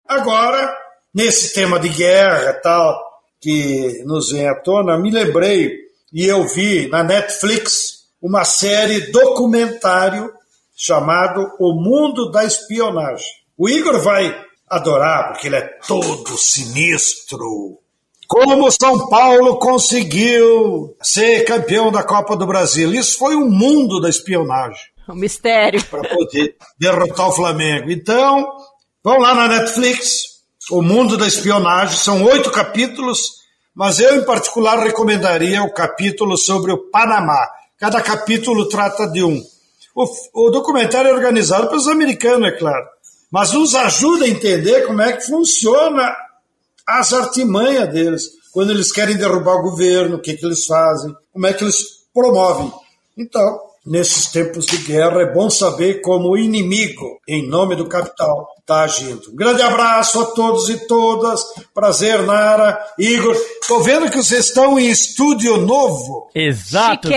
[0.08, 0.72] Agora,
[1.12, 3.04] nesse tema de guerra tal
[3.42, 5.72] que nos vem à tona, me lembrei
[6.14, 10.32] e eu vi na Netflix uma série documentário
[10.76, 13.26] chamado O Mundo da Espionagem.
[13.58, 17.80] O Igor vai adorar porque ele é todo sinistro,
[18.28, 22.94] como São Paulo conseguiu ser campeão da Copa do Brasil.
[22.94, 24.95] Isso foi um mundo da espionagem.
[25.10, 25.84] Um mistério.
[25.86, 27.92] Para poder derrotar o Flamengo.
[27.92, 28.48] Então,
[29.04, 30.42] vão lá na Netflix,
[30.72, 33.34] O Mundo da Espionagem, são oito capítulos,
[33.74, 37.48] mas eu, em particular, recomendaria o capítulo sobre o Panamá.
[37.78, 39.44] Cada capítulo trata de um.
[39.96, 42.86] O, o documentário é organizado pelos americanos, é claro,
[43.32, 46.16] mas nos ajuda a entender como é que funciona
[46.88, 51.48] as artimanhas deles, quando eles querem derrubar o governo, o que, que eles fazem, como
[51.48, 51.78] é que eles
[52.14, 52.72] promovem.
[53.18, 58.48] Então, nesses tempos de guerra, é bom saber como o inimigo, em nome do capital,
[58.60, 59.30] está agindo.
[59.32, 61.42] Um grande abraço a todos e todas.
[61.74, 63.36] Prazer, Nara, Igor.
[63.62, 66.32] Estou vendo que vocês estão em estúdio novo.
[66.34, 67.08] Exato,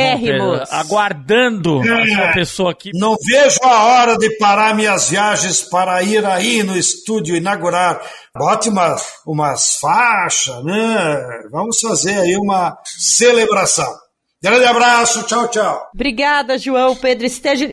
[0.71, 2.91] aguardando é, a sua pessoa aqui.
[2.93, 8.03] Não vejo a hora de parar minhas viagens para ir aí no estúdio inaugurar.
[8.37, 11.19] Bote umas, umas faixas, né?
[11.51, 14.08] Vamos fazer aí uma celebração.
[14.43, 15.91] Grande abraço, tchau, tchau.
[15.93, 17.27] Obrigada, João Pedro.
[17.27, 17.73] Esteja.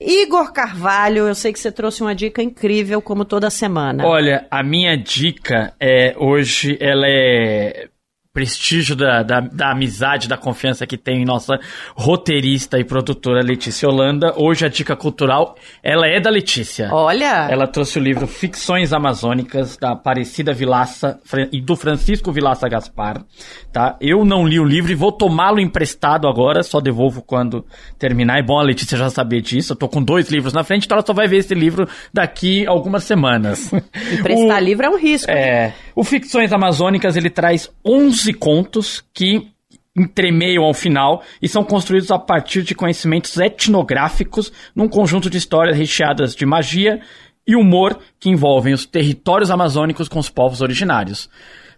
[0.00, 4.04] Igor Carvalho, eu sei que você trouxe uma dica incrível, como toda semana.
[4.04, 7.88] Olha, a minha dica é hoje, ela é
[8.32, 11.60] prestígio da, da, da, amizade, da confiança que tem em nossa
[11.94, 14.32] roteirista e produtora Letícia Holanda.
[14.36, 16.88] Hoje a dica cultural, ela é da Letícia.
[16.90, 17.48] Olha!
[17.50, 21.20] Ela trouxe o livro Ficções Amazônicas, da Aparecida Vilaça
[21.52, 23.22] e do Francisco Vilaça Gaspar.
[23.70, 23.96] Tá?
[24.00, 27.66] Eu não li o livro e vou tomá-lo emprestado agora, só devolvo quando
[27.98, 28.38] terminar.
[28.38, 29.74] É bom a Letícia já saber disso.
[29.74, 32.66] Eu tô com dois livros na frente, então ela só vai ver esse livro daqui
[32.66, 33.70] algumas semanas.
[34.10, 35.30] Emprestar o, livro é um risco.
[35.30, 35.74] É.
[35.94, 39.48] O Ficções Amazônicas, ele traz 11 11 contos que
[39.96, 45.76] entremeiam ao final e são construídos a partir de conhecimentos etnográficos num conjunto de histórias
[45.76, 47.00] recheadas de magia
[47.46, 51.28] e humor que envolvem os territórios amazônicos com os povos originários.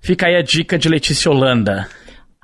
[0.00, 1.88] Fica aí a dica de Letícia Holanda.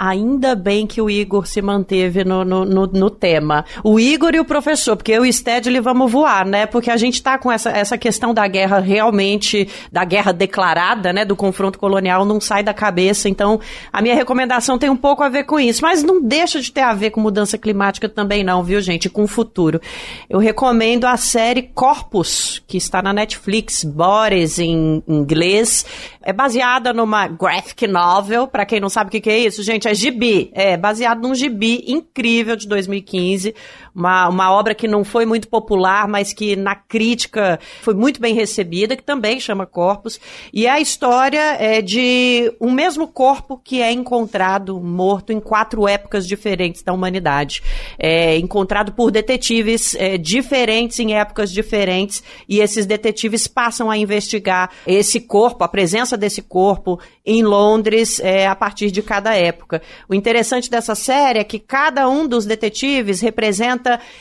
[0.03, 3.67] Ainda bem que o Igor se manteve no, no, no, no, tema.
[3.85, 6.65] O Igor e o professor, porque eu e o Stedley vamos voar, né?
[6.65, 11.27] Porque a gente tá com essa, essa questão da guerra realmente, da guerra declarada, né?
[11.27, 13.29] Do confronto colonial, não sai da cabeça.
[13.29, 13.61] Então,
[13.93, 15.83] a minha recomendação tem um pouco a ver com isso.
[15.83, 19.11] Mas não deixa de ter a ver com mudança climática também, não, viu, gente?
[19.11, 19.83] Com o futuro.
[20.31, 25.85] Eu recomendo a série Corpus, que está na Netflix, Boris em inglês.
[26.23, 28.49] É baseada numa graphic novel.
[28.49, 30.51] Para quem não sabe o que, que é isso, gente, é gibi.
[30.55, 33.55] É, baseado num gibi incrível de 2015.
[33.95, 38.35] Uma, uma obra que não foi muito popular, mas que na crítica foi muito bem
[38.35, 40.21] recebida, que também chama Corpus.
[40.53, 45.89] E é a história é, de um mesmo corpo que é encontrado morto em quatro
[45.89, 47.63] épocas diferentes da humanidade.
[47.99, 52.23] É, encontrado por detetives é, diferentes em épocas diferentes.
[52.49, 58.47] E esses detetives passam a investigar esse corpo, a presença desse corpo em Londres é,
[58.47, 59.83] a partir de cada época.
[60.09, 63.80] O interessante dessa série é que cada um dos detetives representa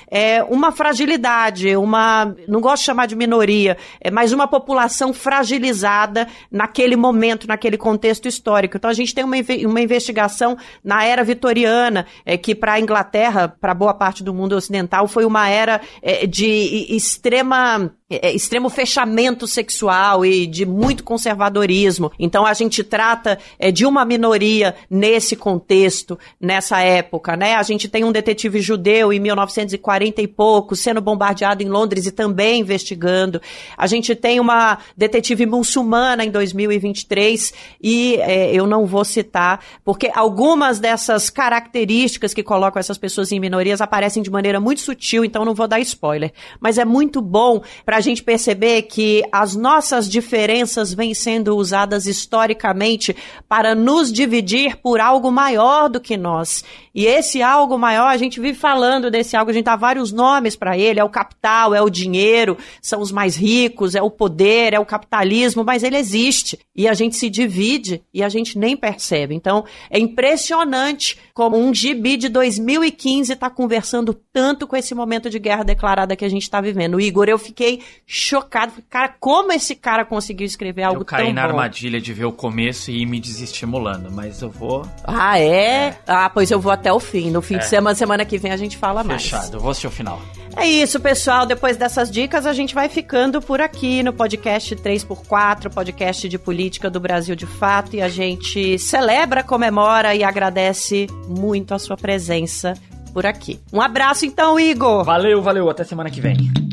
[0.10, 2.36] é, uma fragilidade, uma.
[2.48, 8.28] não gosto de chamar de minoria, é, mas uma população fragilizada naquele momento, naquele contexto
[8.28, 8.78] histórico.
[8.78, 9.36] Então a gente tem uma,
[9.66, 14.54] uma investigação na era vitoriana, é, que para a Inglaterra, para boa parte do mundo
[14.56, 22.12] ocidental, foi uma era é, de extrema extremo fechamento sexual e de muito conservadorismo.
[22.18, 27.54] Então a gente trata é, de uma minoria nesse contexto, nessa época, né?
[27.54, 32.12] A gente tem um detetive judeu em 1940 e pouco sendo bombardeado em Londres e
[32.12, 33.40] também investigando.
[33.78, 40.10] A gente tem uma detetive muçulmana em 2023 e é, eu não vou citar porque
[40.16, 45.46] algumas dessas características que colocam essas pessoas em minorias aparecem de maneira muito sutil, então
[45.46, 46.34] não vou dar spoiler.
[46.60, 52.06] Mas é muito bom para a gente perceber que as nossas diferenças vêm sendo usadas
[52.06, 53.16] historicamente
[53.48, 56.64] para nos dividir por algo maior do que nós.
[56.96, 60.56] E esse algo maior, a gente vive falando desse algo, a gente dá vários nomes
[60.56, 64.74] para ele: é o capital, é o dinheiro, são os mais ricos, é o poder,
[64.74, 66.58] é o capitalismo, mas ele existe.
[66.76, 69.36] E a gente se divide e a gente nem percebe.
[69.36, 75.40] Então, é impressionante como um gibi de 2015 está conversando tanto com esse momento de
[75.40, 77.00] guerra declarada que a gente está vivendo.
[77.00, 78.74] Igor, eu fiquei chocado.
[78.90, 81.22] Cara, como esse cara conseguiu escrever algo tão bom?
[81.22, 84.86] Eu caí na armadilha de ver o começo e ir me desestimulando, mas eu vou...
[85.04, 85.88] Ah, é?
[85.88, 86.00] é.
[86.08, 87.30] Ah, pois eu vou até o fim.
[87.32, 87.60] No fim é.
[87.60, 89.08] de semana, semana que vem a gente fala Fechado.
[89.08, 89.24] mais.
[89.24, 90.20] Fechado, eu vou assistir o final.
[90.56, 91.46] É isso, pessoal.
[91.46, 96.90] Depois dessas dicas, a gente vai ficando por aqui no podcast 3x4, podcast de política
[96.90, 97.96] do Brasil de fato.
[97.96, 102.74] E a gente celebra, comemora e agradece muito a sua presença
[103.14, 103.60] por aqui.
[103.72, 105.04] Um abraço então, Igor.
[105.04, 105.70] Valeu, valeu.
[105.70, 106.69] Até semana que vem.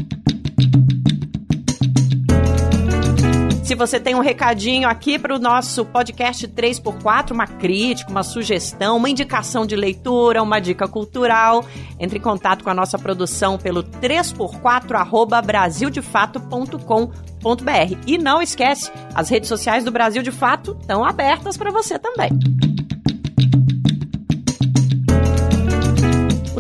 [3.67, 8.97] Se você tem um recadinho aqui para o nosso podcast 3x4, uma crítica, uma sugestão,
[8.97, 11.64] uma indicação de leitura, uma dica cultural,
[11.99, 17.99] entre em contato com a nossa produção pelo 3x4 arroba brasildefato.com.br.
[18.07, 22.31] E não esquece, as redes sociais do Brasil de Fato estão abertas para você também.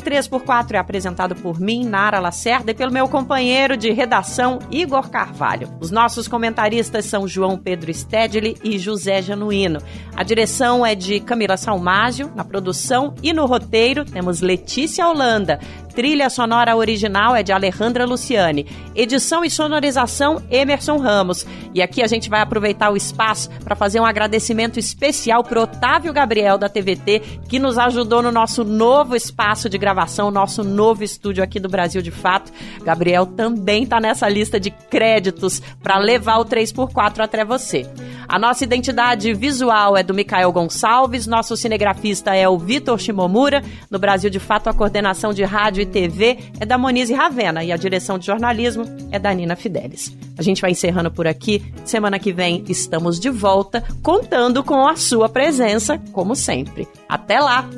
[0.06, 5.68] 3x4 é apresentado por mim, Nara Lacerda, e pelo meu companheiro de redação, Igor Carvalho.
[5.80, 9.80] Os nossos comentaristas são João Pedro Stedley e José Januíno.
[10.14, 15.58] A direção é de Camila Salmásio, na produção e no roteiro temos Letícia Holanda.
[15.96, 18.66] Trilha sonora original é de Alejandra Luciani.
[18.94, 21.46] Edição e sonorização Emerson Ramos.
[21.72, 26.12] E aqui a gente vai aproveitar o espaço para fazer um agradecimento especial para Otávio
[26.12, 31.42] Gabriel da TVT, que nos ajudou no nosso novo espaço de gravação, nosso novo estúdio
[31.42, 32.52] aqui do Brasil de Fato.
[32.84, 37.86] Gabriel também está nessa lista de créditos para levar o 3x4 até você.
[38.28, 43.62] A nossa identidade visual é do Mikael Gonçalves, nosso cinegrafista é o Vitor Shimomura.
[43.90, 47.76] No Brasil de Fato, a coordenação de rádio TV é da Monize Ravena e a
[47.76, 50.16] direção de jornalismo é da Nina Fidelis.
[50.38, 51.62] A gente vai encerrando por aqui.
[51.84, 56.86] Semana que vem estamos de volta, contando com a sua presença, como sempre.
[57.08, 57.68] Até lá!